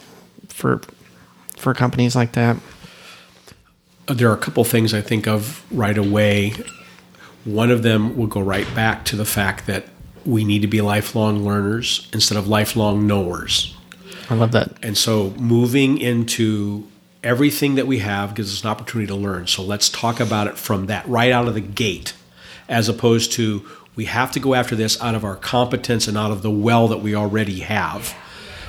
[0.48, 0.82] for
[1.56, 2.58] for companies like that?
[4.06, 6.52] Uh, there are a couple things I think of right away.
[7.44, 9.86] One of them will go right back to the fact that
[10.26, 13.74] we need to be lifelong learners instead of lifelong knowers.
[14.28, 14.72] I love that.
[14.82, 16.86] And so moving into
[17.22, 19.46] everything that we have gives us an opportunity to learn.
[19.46, 22.14] So let's talk about it from that right out of the gate,
[22.68, 26.30] as opposed to we have to go after this out of our competence and out
[26.30, 28.14] of the well that we already have.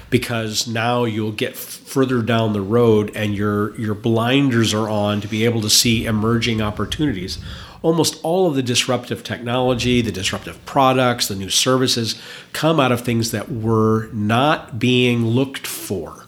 [0.10, 5.28] Because now you'll get further down the road and your your blinders are on to
[5.28, 7.40] be able to see emerging opportunities
[7.84, 12.20] almost all of the disruptive technology, the disruptive products, the new services
[12.54, 16.23] come out of things that were not being looked for.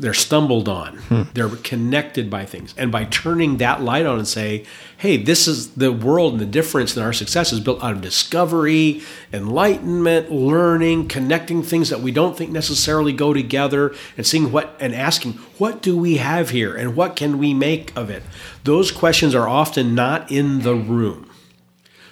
[0.00, 0.96] They're stumbled on.
[0.96, 1.22] Hmm.
[1.34, 2.74] They're connected by things.
[2.76, 4.64] And by turning that light on and say,
[4.96, 8.00] hey, this is the world and the difference in our success is built out of
[8.00, 14.76] discovery, enlightenment, learning, connecting things that we don't think necessarily go together, and seeing what
[14.80, 18.22] and asking, what do we have here and what can we make of it?
[18.64, 21.30] Those questions are often not in the room.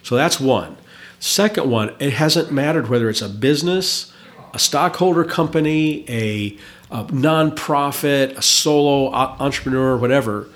[0.03, 0.77] So that's one.
[1.21, 4.13] Second one, it hasn't mattered whether it's a business,
[4.55, 6.57] a stockholder company, a
[6.91, 10.49] a nonprofit, a solo entrepreneur, whatever,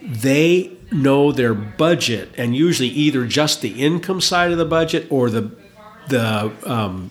[0.00, 5.30] they know their budget and usually either just the income side of the budget or
[5.30, 5.50] the
[6.08, 7.10] the um,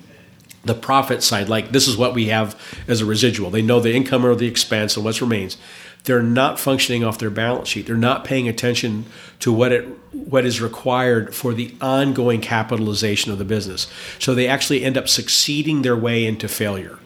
[0.64, 1.50] the profit side.
[1.50, 3.50] Like this is what we have as a residual.
[3.50, 5.58] They know the income or the expense and what remains.
[6.04, 7.86] They're not functioning off their balance sheet.
[7.86, 9.06] They're not paying attention
[9.40, 13.88] to what it what is required for the ongoing capitalization of the business.
[14.20, 17.00] So they actually end up succeeding their way into failure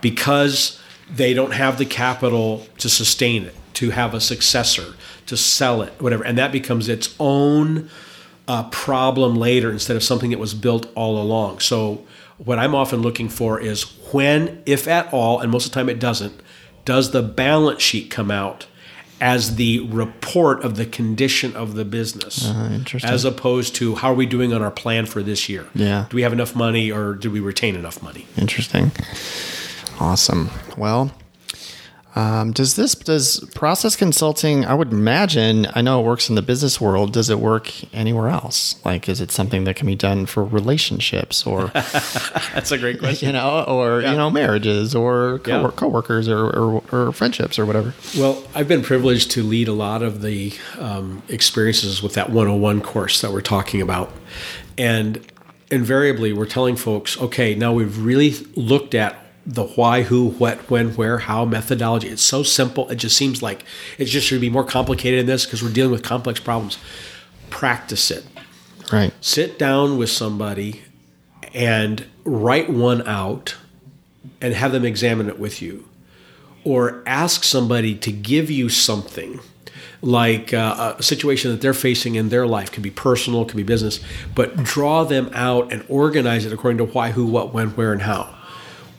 [0.00, 0.81] because
[1.14, 4.94] they don't have the capital to sustain it, to have a successor,
[5.26, 6.24] to sell it, whatever.
[6.24, 7.90] And that becomes its own
[8.48, 11.60] uh, problem later instead of something that was built all along.
[11.60, 12.04] So,
[12.38, 15.88] what I'm often looking for is when, if at all, and most of the time
[15.88, 16.40] it doesn't,
[16.84, 18.66] does the balance sheet come out
[19.20, 24.14] as the report of the condition of the business, uh, as opposed to how are
[24.14, 25.68] we doing on our plan for this year?
[25.74, 26.06] Yeah.
[26.10, 28.26] Do we have enough money or do we retain enough money?
[28.36, 28.90] Interesting.
[30.02, 30.50] Awesome.
[30.76, 31.12] Well,
[32.16, 34.64] um, does this does process consulting?
[34.64, 35.68] I would imagine.
[35.74, 37.12] I know it works in the business world.
[37.12, 38.84] Does it work anywhere else?
[38.84, 41.66] Like, is it something that can be done for relationships or?
[41.72, 43.12] That's a great question.
[43.28, 44.10] You know, or yeah.
[44.10, 45.70] you know, marriages or co- yeah.
[45.76, 47.94] coworkers or, or, or, friendships or whatever.
[48.18, 52.80] Well, I've been privileged to lead a lot of the um, experiences with that 101
[52.80, 54.10] course that we're talking about,
[54.76, 55.24] and
[55.70, 60.94] invariably we're telling folks, okay, now we've really looked at the why, who, what, when,
[60.94, 62.08] where, how methodology.
[62.08, 62.88] It's so simple.
[62.90, 63.64] It just seems like
[63.98, 66.78] it just should be more complicated than this because we're dealing with complex problems.
[67.50, 68.24] Practice it.
[68.92, 69.12] Right.
[69.20, 70.82] Sit down with somebody
[71.54, 73.56] and write one out
[74.40, 75.88] and have them examine it with you.
[76.64, 79.40] Or ask somebody to give you something
[80.00, 83.62] like uh, a situation that they're facing in their life can be personal, can be
[83.62, 84.00] business,
[84.34, 88.02] but draw them out and organize it according to why, who, what, when, where, and
[88.02, 88.34] how.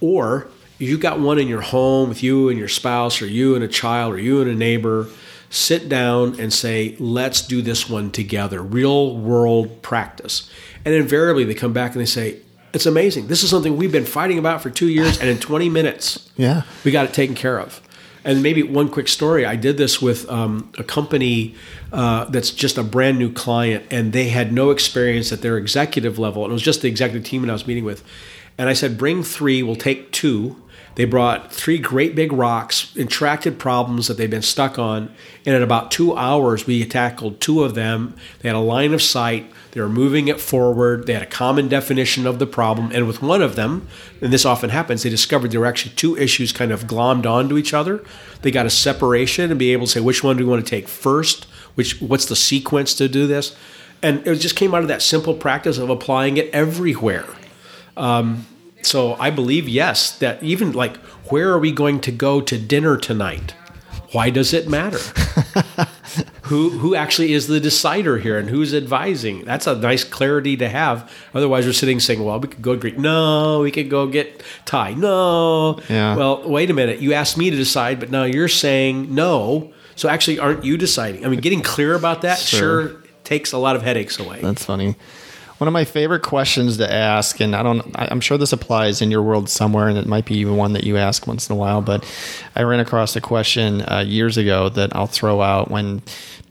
[0.04, 0.49] Or
[0.80, 3.70] you've got one in your home with you and your spouse, or you and a
[3.70, 5.08] child, or you and a neighbor,
[5.49, 10.49] sit down and say, let's do this one together, real world practice.
[10.84, 12.39] And invariably they come back and they say,
[12.74, 13.28] it's amazing.
[13.28, 16.64] This is something we've been fighting about for two years, and in 20 minutes, yeah,
[16.84, 17.80] we got it taken care of.
[18.26, 21.54] And maybe one quick story: I did this with um, a company
[21.91, 26.18] uh, that's just a brand new client, and they had no experience at their executive
[26.18, 28.04] level, and it was just the executive team that I was meeting with.
[28.58, 30.62] And I said, bring three, we'll take two.
[30.95, 35.12] They brought three great big rocks, intracted problems that they'd been stuck on.
[35.43, 38.16] And in about two hours, we tackled two of them.
[38.39, 39.51] They had a line of sight.
[39.72, 41.08] They were moving it forward.
[41.08, 42.91] They had a common definition of the problem.
[42.93, 43.88] And with one of them,
[44.22, 47.58] and this often happens, they discovered there were actually two issues kind of glommed onto
[47.58, 48.04] each other.
[48.43, 50.70] They got a separation and be able to say, which one do we want to
[50.70, 51.45] take first?
[51.74, 53.56] Which, what's the sequence to do this?
[54.04, 57.26] And it just came out of that simple practice of applying it everywhere.
[57.97, 58.45] Um,
[58.81, 60.97] so I believe yes that even like
[61.29, 63.55] where are we going to go to dinner tonight?
[64.11, 64.99] Why does it matter?
[66.43, 69.43] who who actually is the decider here and who's advising?
[69.43, 71.11] That's a nice clarity to have.
[71.33, 72.97] Otherwise, we're sitting saying, "Well, we could go Greek.
[72.97, 74.93] No, we could go get Thai.
[74.93, 75.79] No.
[75.89, 76.15] Yeah.
[76.15, 76.99] Well, wait a minute.
[76.99, 79.73] You asked me to decide, but now you're saying no.
[79.95, 81.25] So actually, aren't you deciding?
[81.25, 84.41] I mean, getting clear about that sure, sure takes a lot of headaches away.
[84.41, 84.95] That's funny.
[85.64, 89.09] One of my favorite questions to ask, and I don't, I'm sure this applies in
[89.09, 91.57] your world somewhere, and it might be even one that you ask once in a
[91.57, 91.82] while.
[91.82, 92.03] But
[92.53, 95.99] I ran across a question uh, years ago that I'll throw out when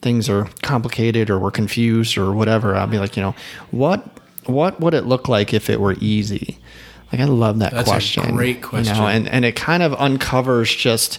[0.00, 2.74] things are complicated or we're confused or whatever.
[2.74, 3.34] I'll be like, you know,
[3.70, 4.02] what
[4.46, 6.56] what would it look like if it were easy?
[7.12, 7.92] Like I love that question.
[7.92, 8.36] That's a question.
[8.36, 8.94] great question.
[8.94, 11.18] You know, and and it kind of uncovers just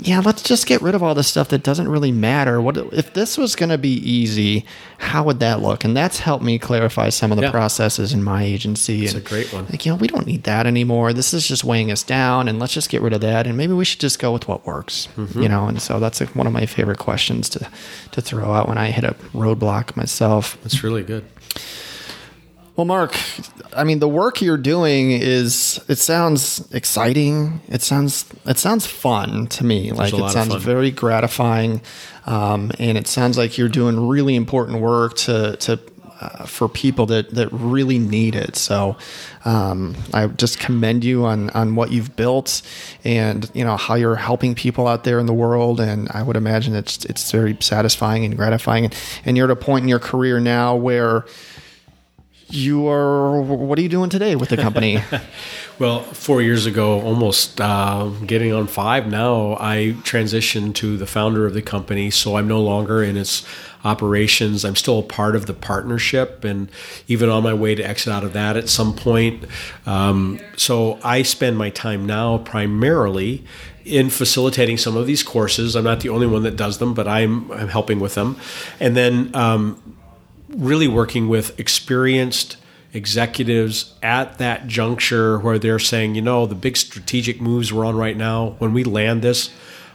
[0.00, 2.60] yeah, let's just get rid of all the stuff that doesn't really matter.
[2.60, 4.64] What if this was going to be easy?
[4.98, 5.84] How would that look?
[5.84, 7.50] And that's helped me clarify some of the Yeah.
[7.50, 9.04] processes in my agency.
[9.04, 9.66] It's a great one.
[9.70, 11.12] Like you know, we don't need that anymore.
[11.12, 13.46] This is just weighing us down, and let's just get rid of that.
[13.46, 15.08] And maybe we should just go with what works.
[15.16, 15.42] Mm-hmm.
[15.42, 17.68] You know, and so that's like one of my favorite questions to
[18.12, 20.58] to throw out when I hit a roadblock myself.
[20.62, 21.24] That's really good.
[22.78, 23.18] Well, Mark,
[23.76, 27.60] I mean, the work you're doing is it sounds exciting.
[27.66, 29.90] It sounds it sounds fun to me.
[29.90, 31.80] Like a it sounds very gratifying,
[32.24, 35.80] um, and it sounds like you're doing really important work to to.
[36.20, 38.96] Uh, for people that, that really need it, so
[39.44, 42.60] um, I just commend you on, on what you've built,
[43.04, 45.78] and you know how you're helping people out there in the world.
[45.78, 48.86] And I would imagine it's it's very satisfying and gratifying.
[48.86, 51.24] And, and you're at a point in your career now where
[52.50, 55.02] you are what are you doing today with the company
[55.78, 61.46] Well, four years ago, almost uh, getting on five now, I transitioned to the founder
[61.46, 62.10] of the company.
[62.10, 63.46] So I'm no longer in its
[63.84, 64.64] operations.
[64.64, 66.68] I'm still a part of the partnership and
[67.06, 69.44] even on my way to exit out of that at some point.
[69.86, 73.44] Um, so I spend my time now primarily
[73.84, 75.76] in facilitating some of these courses.
[75.76, 78.36] I'm not the only one that does them, but I'm, I'm helping with them.
[78.80, 79.97] And then um,
[80.48, 82.56] really working with experienced
[82.92, 87.96] executives at that juncture where they're saying, you know, the big strategic moves we're on
[87.96, 89.50] right now, when we land this,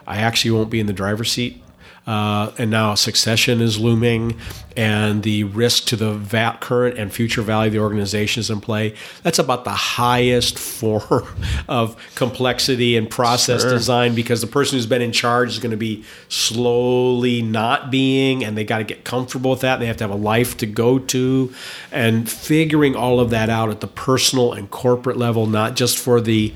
[0.06, 1.62] I actually won't be in the driver's seat.
[2.06, 4.38] Uh, and now succession is looming,
[4.76, 8.60] and the risk to the va- current and future value of the organization is in
[8.60, 8.93] play.
[9.22, 11.26] That's about the highest form
[11.70, 13.72] of complexity and process Sure.
[13.72, 18.43] design because the person who's been in charge is going to be slowly not being,
[18.43, 19.80] and they got to get comfortable with that.
[19.80, 21.54] They have to have a life to go to,
[21.89, 26.20] and figuring all of that out at the personal and corporate level, not just for
[26.20, 26.54] the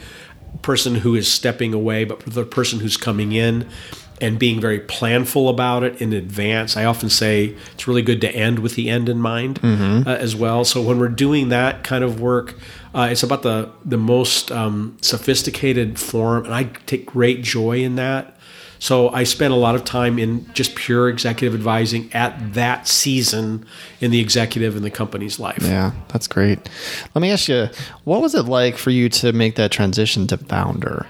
[0.61, 3.65] person who is stepping away, but for the person who's coming in
[4.19, 6.75] and being very planful about it in advance.
[6.75, 10.35] I often say it's really good to end with the end in mind uh, as
[10.35, 10.65] well.
[10.65, 12.55] So when we're doing that kind of work,
[12.95, 17.95] uh, it's about the the most um, sophisticated form, and I take great joy in
[17.97, 18.33] that.
[18.79, 23.65] So I spent a lot of time in just pure executive advising at that season
[24.01, 25.63] in the executive and the company's life.
[25.63, 26.59] yeah that's great
[27.15, 27.67] let me ask you
[28.03, 31.07] what was it like for you to make that transition to founder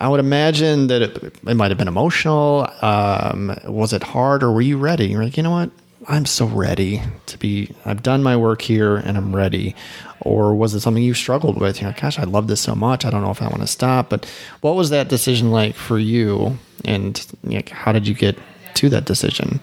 [0.00, 2.68] i would imagine that it, it might have been emotional.
[2.82, 5.08] Um, was it hard or were you ready?
[5.08, 5.70] You're like you know what?
[6.08, 9.74] I'm so ready to be i've done my work here and i'm ready.
[10.20, 11.80] Or was it something you struggled with?
[11.80, 13.04] You're like gosh i love this so much.
[13.04, 14.10] I don't know if i want to stop.
[14.10, 14.26] But
[14.60, 16.58] what was that decision like for you?
[16.84, 17.24] And
[17.70, 18.38] how did you get
[18.74, 19.60] to that decision?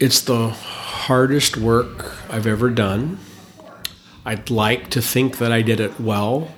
[0.00, 3.18] It's the hardest work I've ever done.
[4.24, 6.52] I'd like to think that I did it well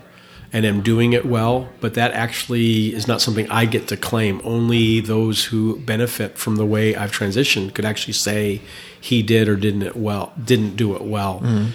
[0.52, 4.40] and am doing it well, but that actually is not something I get to claim.
[4.42, 8.60] Only those who benefit from the way I've transitioned could actually say
[9.00, 11.40] he did or didn't it well, didn't do it well.
[11.40, 11.70] Mm-hmm.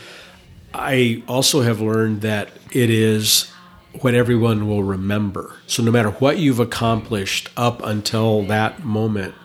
[0.73, 3.49] I also have learned that it is
[4.01, 5.55] what everyone will remember.
[5.67, 9.35] So no matter what you've accomplished up until that moment,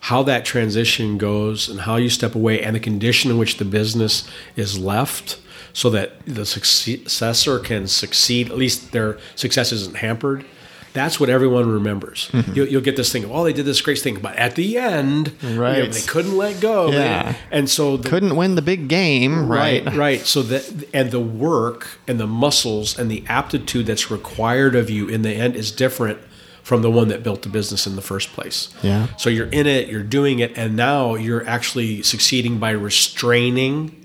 [0.00, 3.64] how that transition goes and how you step away and the condition in which the
[3.64, 5.40] business is left
[5.78, 10.44] so that the successor can succeed, at least their success isn't hampered.
[10.92, 12.30] That's what everyone remembers.
[12.32, 12.52] Mm-hmm.
[12.54, 14.76] You'll, you'll get this thing of, oh, they did this great thing, but at the
[14.76, 15.92] end, you know, Right.
[15.92, 16.90] they couldn't let go.
[16.90, 17.36] Yeah.
[17.52, 20.20] And so the, couldn't win the big game right Right, right.
[20.22, 25.06] So that and the work and the muscles and the aptitude that's required of you
[25.08, 26.18] in the end is different
[26.64, 28.68] from the one that built the business in the first place.
[28.82, 29.06] Yeah.
[29.16, 33.97] So you're in it, you're doing it, and now you're actually succeeding by restraining,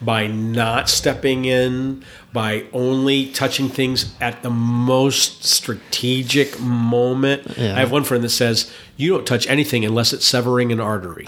[0.00, 7.56] by not stepping in, by only touching things at the most strategic moment.
[7.56, 7.76] Yeah.
[7.76, 11.26] I have one friend that says, "You don't touch anything unless it's severing an artery."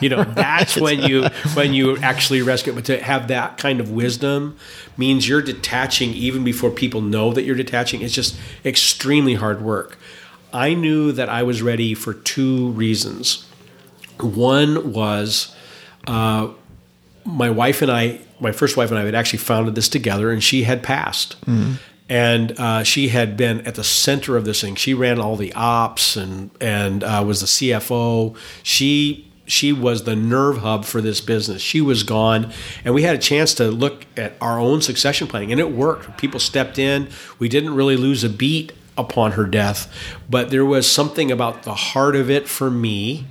[0.00, 2.72] You know, that's when you when you actually rescue.
[2.72, 4.56] But to have that kind of wisdom
[4.96, 8.02] means you're detaching even before people know that you're detaching.
[8.02, 9.98] It's just extremely hard work.
[10.52, 13.46] I knew that I was ready for two reasons.
[14.18, 15.54] One was
[16.06, 16.48] uh,
[17.24, 20.42] my wife and I, my first wife and I, had actually founded this together, and
[20.42, 21.36] she had passed.
[22.08, 24.74] And uh, she had been at the center of this thing.
[24.74, 28.36] She ran all the ops and and uh, was the CFO.
[28.64, 31.62] She she was the nerve hub for this business.
[31.62, 32.52] She was gone,
[32.84, 36.18] and we had a chance to look at our own succession planning, and it worked.
[36.18, 37.08] People stepped in.
[37.38, 39.92] We didn't really lose a beat upon her death,
[40.28, 43.26] but there was something about the heart of it for me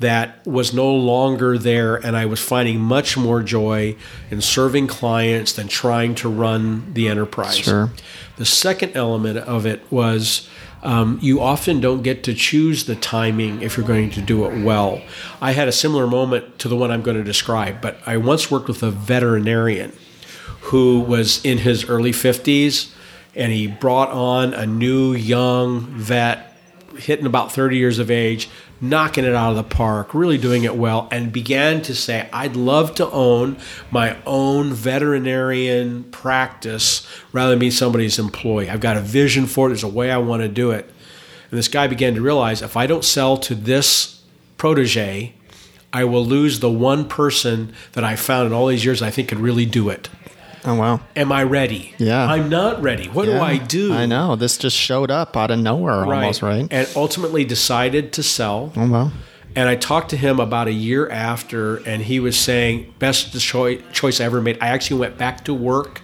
[0.00, 3.96] that was no longer there, and I was finding much more joy
[4.30, 7.58] in serving clients than trying to run the enterprise.
[7.58, 7.90] Sure.
[8.36, 10.48] The second element of it was
[10.82, 14.62] um, you often don't get to choose the timing if you're going to do it
[14.62, 15.00] well.
[15.40, 18.50] I had a similar moment to the one I'm going to describe, but I once
[18.50, 19.92] worked with a veterinarian
[20.60, 22.92] who was in his early 50s
[23.34, 26.50] and he brought on a new young vet
[26.96, 28.48] hitting about 30 years of age
[28.80, 32.56] knocking it out of the park, really doing it well, and began to say, I'd
[32.56, 33.56] love to own
[33.90, 38.68] my own veterinarian practice rather than be somebody's employee.
[38.68, 40.90] I've got a vision for it, there's a way I want to do it.
[41.50, 44.22] And this guy began to realize if I don't sell to this
[44.56, 45.34] protege,
[45.92, 49.28] I will lose the one person that I found in all these years I think
[49.28, 50.08] could really do it.
[50.64, 51.00] Oh wow.
[51.14, 51.94] Am I ready?
[51.98, 52.24] Yeah.
[52.26, 53.08] I'm not ready.
[53.08, 53.92] What do I do?
[53.92, 54.34] I know.
[54.36, 56.66] This just showed up out of nowhere almost, right?
[56.70, 58.72] And ultimately decided to sell.
[58.76, 59.12] Oh wow.
[59.56, 63.82] And I talked to him about a year after, and he was saying, best choi-
[63.92, 64.58] choice I ever made.
[64.60, 66.02] I actually went back to work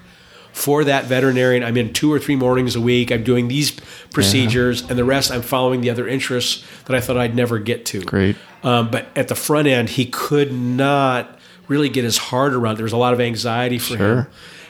[0.52, 1.64] for that veterinarian.
[1.64, 3.10] I'm in two or three mornings a week.
[3.10, 3.72] I'm doing these
[4.12, 7.86] procedures, and the rest I'm following the other interests that I thought I'd never get
[7.86, 8.02] to.
[8.02, 8.36] Great.
[8.62, 11.39] Um, but at the front end, he could not
[11.70, 12.74] really get his heart around.
[12.74, 12.76] it.
[12.78, 14.14] There was a lot of anxiety for Sure.
[14.22, 14.26] him.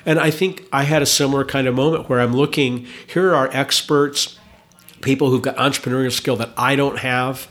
[0.07, 3.51] And I think I had a similar kind of moment where I'm looking, here are
[3.53, 4.39] experts,
[5.01, 7.49] people who've got entrepreneurial skill that I don't have.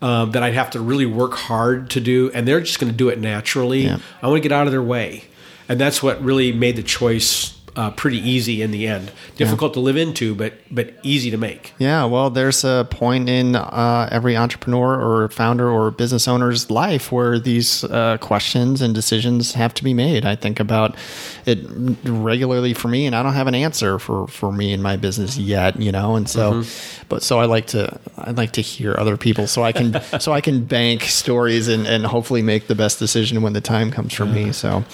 [0.00, 2.96] Um, that I'd have to really work hard to do, and they're just going to
[2.96, 3.84] do it naturally.
[3.84, 3.98] Yeah.
[4.20, 5.22] I want to get out of their way,
[5.68, 9.12] and that's what really made the choice uh, pretty easy in the end.
[9.36, 11.72] Difficult to live into, but but easy to make.
[11.78, 17.10] Yeah, well, there's a point in uh, every entrepreneur or founder or business owner's life
[17.10, 20.26] where these uh, questions and decisions have to be made.
[20.26, 20.96] I think about
[21.46, 21.60] it
[22.04, 25.38] regularly for me, and I don't have an answer for, for me in my business
[25.38, 26.14] yet, you know.
[26.16, 26.64] And so,
[27.08, 30.32] but so I like to I like to hear other people so I can so
[30.32, 34.12] I can bank stories and, and hopefully make the best decision when the time comes
[34.12, 34.52] for me.
[34.52, 34.84] So.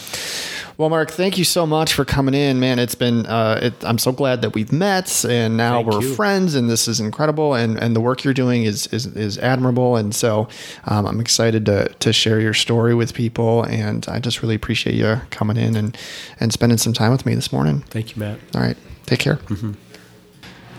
[0.79, 2.79] Well, Mark, thank you so much for coming in, man.
[2.79, 6.15] It's been uh, it, I'm so glad that we've met, and now Thank we're you.
[6.15, 9.97] friends, and this is incredible, and, and the work you're doing is is, is admirable,
[9.97, 10.47] and so
[10.85, 14.95] um, I'm excited to to share your story with people, and I just really appreciate
[14.95, 15.99] you coming in and
[16.39, 17.81] and spending some time with me this morning.
[17.89, 18.39] Thank you, Matt.
[18.55, 19.41] All right, take care.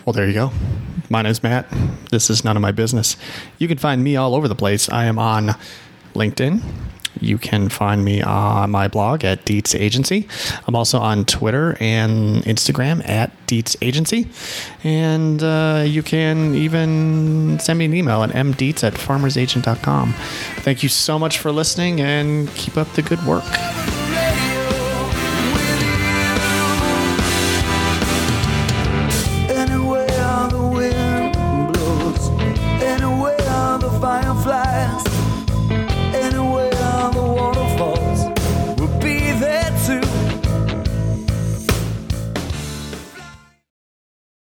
[0.05, 0.53] Well, there you go.
[1.09, 1.67] My name's Matt.
[2.09, 3.17] This is none of my business.
[3.57, 4.87] You can find me all over the place.
[4.89, 5.55] I am on
[6.13, 6.61] LinkedIn.
[7.21, 10.27] You can find me on my blog at Dietz Agency.
[10.67, 14.27] I'm also on Twitter and Instagram at Dietz Agency.
[14.83, 20.13] And uh, you can even send me an email at mdietz at farmersagent.com.
[20.57, 23.98] Thank you so much for listening and keep up the good work.